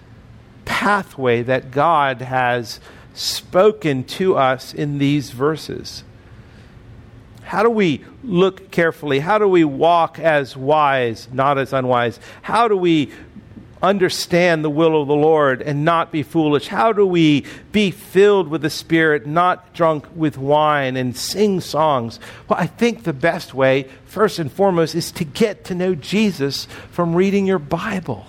pathway 0.64 1.42
that 1.42 1.70
God 1.70 2.20
has 2.20 2.80
spoken 3.14 4.04
to 4.04 4.36
us 4.36 4.72
in 4.72 4.98
these 4.98 5.30
verses? 5.30 6.04
How 7.42 7.64
do 7.64 7.70
we 7.70 8.04
look 8.22 8.70
carefully? 8.70 9.18
How 9.18 9.38
do 9.38 9.48
we 9.48 9.64
walk 9.64 10.20
as 10.20 10.56
wise, 10.56 11.26
not 11.32 11.58
as 11.58 11.72
unwise? 11.72 12.20
How 12.42 12.68
do 12.68 12.76
we 12.76 13.10
understand 13.82 14.62
the 14.62 14.70
will 14.70 15.00
of 15.00 15.08
the 15.08 15.14
Lord 15.14 15.62
and 15.62 15.84
not 15.84 16.12
be 16.12 16.22
foolish? 16.22 16.68
How 16.68 16.92
do 16.92 17.04
we 17.04 17.46
be 17.72 17.90
filled 17.90 18.48
with 18.48 18.62
the 18.62 18.70
Spirit, 18.70 19.26
not 19.26 19.72
drunk 19.72 20.06
with 20.14 20.38
wine, 20.38 20.96
and 20.96 21.16
sing 21.16 21.60
songs? 21.60 22.20
Well, 22.48 22.58
I 22.58 22.66
think 22.66 23.02
the 23.02 23.12
best 23.12 23.54
way, 23.54 23.88
first 24.04 24.38
and 24.38 24.52
foremost, 24.52 24.94
is 24.94 25.10
to 25.12 25.24
get 25.24 25.64
to 25.64 25.74
know 25.74 25.94
Jesus 25.94 26.66
from 26.92 27.14
reading 27.16 27.46
your 27.46 27.58
Bible. 27.58 28.26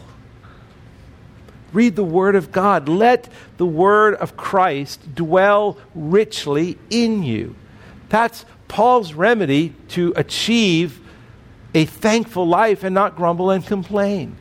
Read 1.73 1.95
the 1.95 2.03
Word 2.03 2.35
of 2.35 2.51
God. 2.51 2.89
Let 2.89 3.29
the 3.57 3.65
Word 3.65 4.15
of 4.15 4.35
Christ 4.37 5.15
dwell 5.15 5.77
richly 5.95 6.77
in 6.89 7.23
you. 7.23 7.55
That's 8.09 8.45
Paul's 8.67 9.13
remedy 9.13 9.73
to 9.89 10.13
achieve 10.15 11.01
a 11.73 11.85
thankful 11.85 12.47
life 12.47 12.83
and 12.83 12.93
not 12.93 13.15
grumble 13.15 13.49
and 13.49 13.65
complain. 13.65 14.37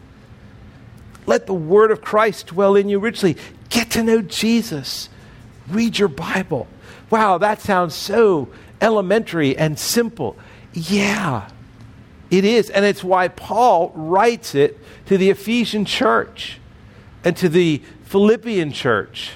Let 1.27 1.47
the 1.47 1.55
word 1.55 1.91
of 1.91 2.01
Christ 2.01 2.49
dwell 2.49 2.77
in 2.77 2.89
you 2.89 2.99
richly. 2.99 3.37
Get 3.69 3.91
to 3.93 4.03
know 4.03 4.23
Jesus. 4.23 5.09
Read 5.69 5.99
your 5.99 6.09
Bible. 6.09 6.67
Wow, 7.11 7.39
that 7.39 7.61
sounds 7.61 7.95
so 7.95 8.49
elementary 8.81 9.57
and 9.57 9.79
simple. 9.79 10.37
Yeah, 10.73 11.49
it 12.31 12.45
is. 12.45 12.71
And 12.71 12.85
it's 12.85 13.05
why 13.05 13.29
Paul 13.29 13.93
writes 13.95 14.55
it 14.55 14.79
to 15.07 15.19
the 15.19 15.31
Ephesian 15.31 15.85
church 15.85 16.60
and 17.25 17.37
to 17.37 17.49
the 17.49 17.83
Philippian 18.05 18.73
church. 18.73 19.33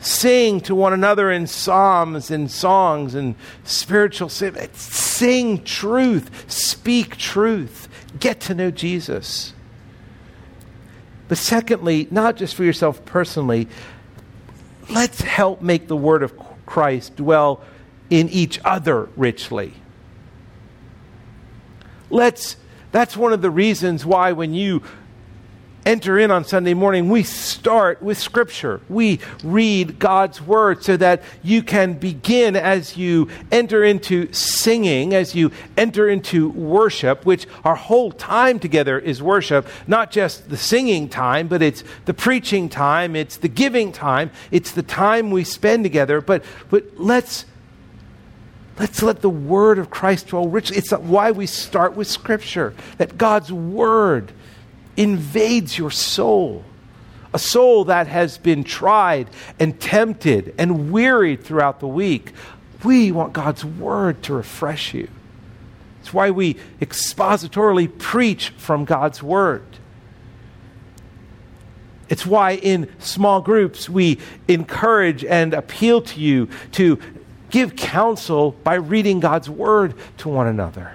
Sing 0.00 0.60
to 0.62 0.74
one 0.74 0.92
another 0.92 1.30
in 1.30 1.46
psalms 1.46 2.30
and 2.30 2.50
songs 2.50 3.14
and 3.14 3.34
spiritual 3.64 4.28
sing 4.28 5.64
truth, 5.64 6.50
speak 6.50 7.16
truth, 7.16 7.88
get 8.20 8.40
to 8.42 8.54
know 8.54 8.70
Jesus. 8.70 9.52
But 11.26 11.38
secondly, 11.38 12.06
not 12.10 12.36
just 12.36 12.54
for 12.54 12.64
yourself 12.64 13.04
personally, 13.04 13.68
let's 14.88 15.20
help 15.20 15.60
make 15.60 15.88
the 15.88 15.96
word 15.96 16.22
of 16.22 16.32
Christ 16.64 17.16
dwell 17.16 17.62
in 18.08 18.28
each 18.28 18.60
other 18.64 19.08
richly. 19.16 19.74
Let's 22.10 22.56
that's 22.90 23.16
one 23.16 23.34
of 23.34 23.42
the 23.42 23.50
reasons 23.50 24.06
why 24.06 24.32
when 24.32 24.54
you 24.54 24.82
enter 25.88 26.18
in 26.18 26.30
on 26.30 26.44
Sunday 26.44 26.74
morning, 26.74 27.08
we 27.08 27.22
start 27.22 28.02
with 28.02 28.18
Scripture. 28.18 28.82
We 28.90 29.20
read 29.42 29.98
God's 29.98 30.40
Word 30.40 30.84
so 30.84 30.98
that 30.98 31.22
you 31.42 31.62
can 31.62 31.94
begin 31.94 32.56
as 32.56 32.98
you 32.98 33.30
enter 33.50 33.82
into 33.82 34.30
singing, 34.30 35.14
as 35.14 35.34
you 35.34 35.50
enter 35.78 36.06
into 36.06 36.50
worship, 36.50 37.24
which 37.24 37.46
our 37.64 37.74
whole 37.74 38.12
time 38.12 38.58
together 38.58 38.98
is 38.98 39.22
worship, 39.22 39.66
not 39.86 40.10
just 40.10 40.50
the 40.50 40.58
singing 40.58 41.08
time, 41.08 41.48
but 41.48 41.62
it's 41.62 41.82
the 42.04 42.12
preaching 42.12 42.68
time, 42.68 43.16
it's 43.16 43.38
the 43.38 43.48
giving 43.48 43.90
time, 43.90 44.30
it's 44.50 44.72
the 44.72 44.82
time 44.82 45.30
we 45.30 45.42
spend 45.42 45.84
together. 45.84 46.20
But, 46.20 46.44
but 46.70 46.84
let's 46.98 47.46
Let's 48.78 49.02
let 49.02 49.22
the 49.22 49.28
word 49.28 49.80
of 49.80 49.90
Christ 49.90 50.28
dwell 50.28 50.46
richly. 50.46 50.76
It's 50.76 50.92
why 50.92 51.32
we 51.32 51.46
start 51.46 51.96
with 51.96 52.06
Scripture, 52.06 52.74
that 52.98 53.18
God's 53.18 53.50
word 53.50 54.30
invades 54.98 55.78
your 55.78 55.90
soul. 55.90 56.64
A 57.32 57.38
soul 57.38 57.84
that 57.84 58.06
has 58.08 58.36
been 58.36 58.64
tried 58.64 59.28
and 59.58 59.80
tempted 59.80 60.54
and 60.58 60.90
wearied 60.90 61.44
throughout 61.44 61.80
the 61.80 61.86
week. 61.86 62.32
We 62.84 63.12
want 63.12 63.32
God's 63.32 63.64
word 63.64 64.22
to 64.24 64.34
refresh 64.34 64.92
you. 64.92 65.08
It's 66.00 66.12
why 66.12 66.30
we 66.30 66.54
expositorily 66.80 67.98
preach 67.98 68.50
from 68.50 68.84
God's 68.84 69.22
word. 69.22 69.64
It's 72.08 72.24
why 72.24 72.52
in 72.52 72.88
small 72.98 73.42
groups 73.42 73.88
we 73.88 74.18
encourage 74.48 75.24
and 75.24 75.52
appeal 75.52 76.00
to 76.02 76.20
you 76.20 76.48
to 76.72 76.98
give 77.50 77.76
counsel 77.76 78.52
by 78.64 78.76
reading 78.76 79.20
God's 79.20 79.50
word 79.50 79.94
to 80.18 80.28
one 80.30 80.46
another. 80.46 80.92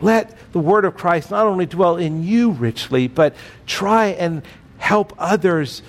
Let 0.00 0.36
the 0.52 0.58
word 0.58 0.84
of 0.84 0.94
Christ 0.94 1.30
not 1.30 1.46
only 1.46 1.66
dwell 1.66 1.96
in 1.96 2.22
you 2.22 2.50
richly, 2.50 3.08
but 3.08 3.34
try 3.66 4.06
and 4.06 4.42
help 4.78 5.14
others 5.18 5.82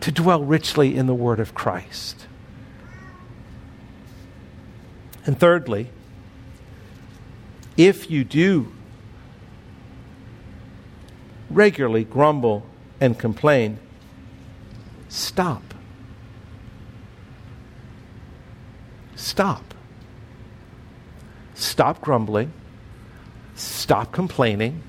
to 0.00 0.10
dwell 0.10 0.42
richly 0.42 0.96
in 0.96 1.06
the 1.06 1.14
word 1.14 1.40
of 1.40 1.54
Christ. 1.54 2.26
And 5.24 5.38
thirdly, 5.38 5.90
if 7.76 8.10
you 8.10 8.24
do 8.24 8.72
regularly 11.48 12.04
grumble 12.04 12.66
and 13.00 13.18
complain, 13.18 13.78
stop. 15.08 15.62
Stop. 19.14 19.74
Stop 21.54 22.00
grumbling 22.00 22.52
Stop 23.54 24.12
complaining 24.12 24.82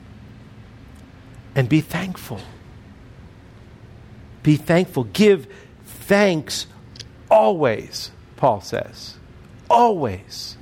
and 1.55 1.69
be 1.69 1.81
thankful. 1.81 2.41
Be 4.43 4.57
thankful. 4.57 5.05
Give 5.05 5.47
thanks 5.85 6.67
always, 7.29 8.11
Paul 8.37 8.61
says. 8.61 9.15
Always. 9.69 10.57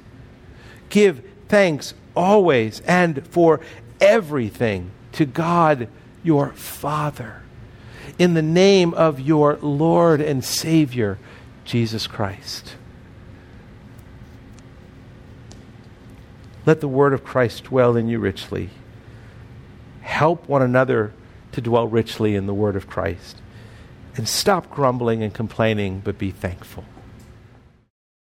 Give 0.89 1.23
thanks 1.47 1.93
always 2.15 2.81
and 2.81 3.25
for 3.27 3.59
everything 3.99 4.91
to 5.13 5.25
God 5.25 5.87
your 6.23 6.53
Father 6.53 7.41
in 8.17 8.33
the 8.33 8.41
name 8.41 8.93
of 8.93 9.19
your 9.19 9.57
Lord 9.61 10.21
and 10.21 10.43
Savior, 10.43 11.17
Jesus 11.65 12.07
Christ. 12.07 12.75
Let 16.65 16.79
the 16.79 16.87
word 16.87 17.13
of 17.13 17.23
Christ 17.23 17.65
dwell 17.65 17.95
in 17.95 18.07
you 18.07 18.19
richly. 18.19 18.69
Help 20.01 20.47
one 20.47 20.61
another 20.61 21.13
to 21.51 21.61
dwell 21.61 21.87
richly 21.87 22.35
in 22.35 22.45
the 22.45 22.53
word 22.53 22.75
of 22.75 22.87
Christ. 22.87 23.37
And 24.15 24.27
stop 24.27 24.69
grumbling 24.69 25.23
and 25.23 25.33
complaining, 25.33 26.01
but 26.03 26.17
be 26.17 26.31
thankful. 26.31 26.85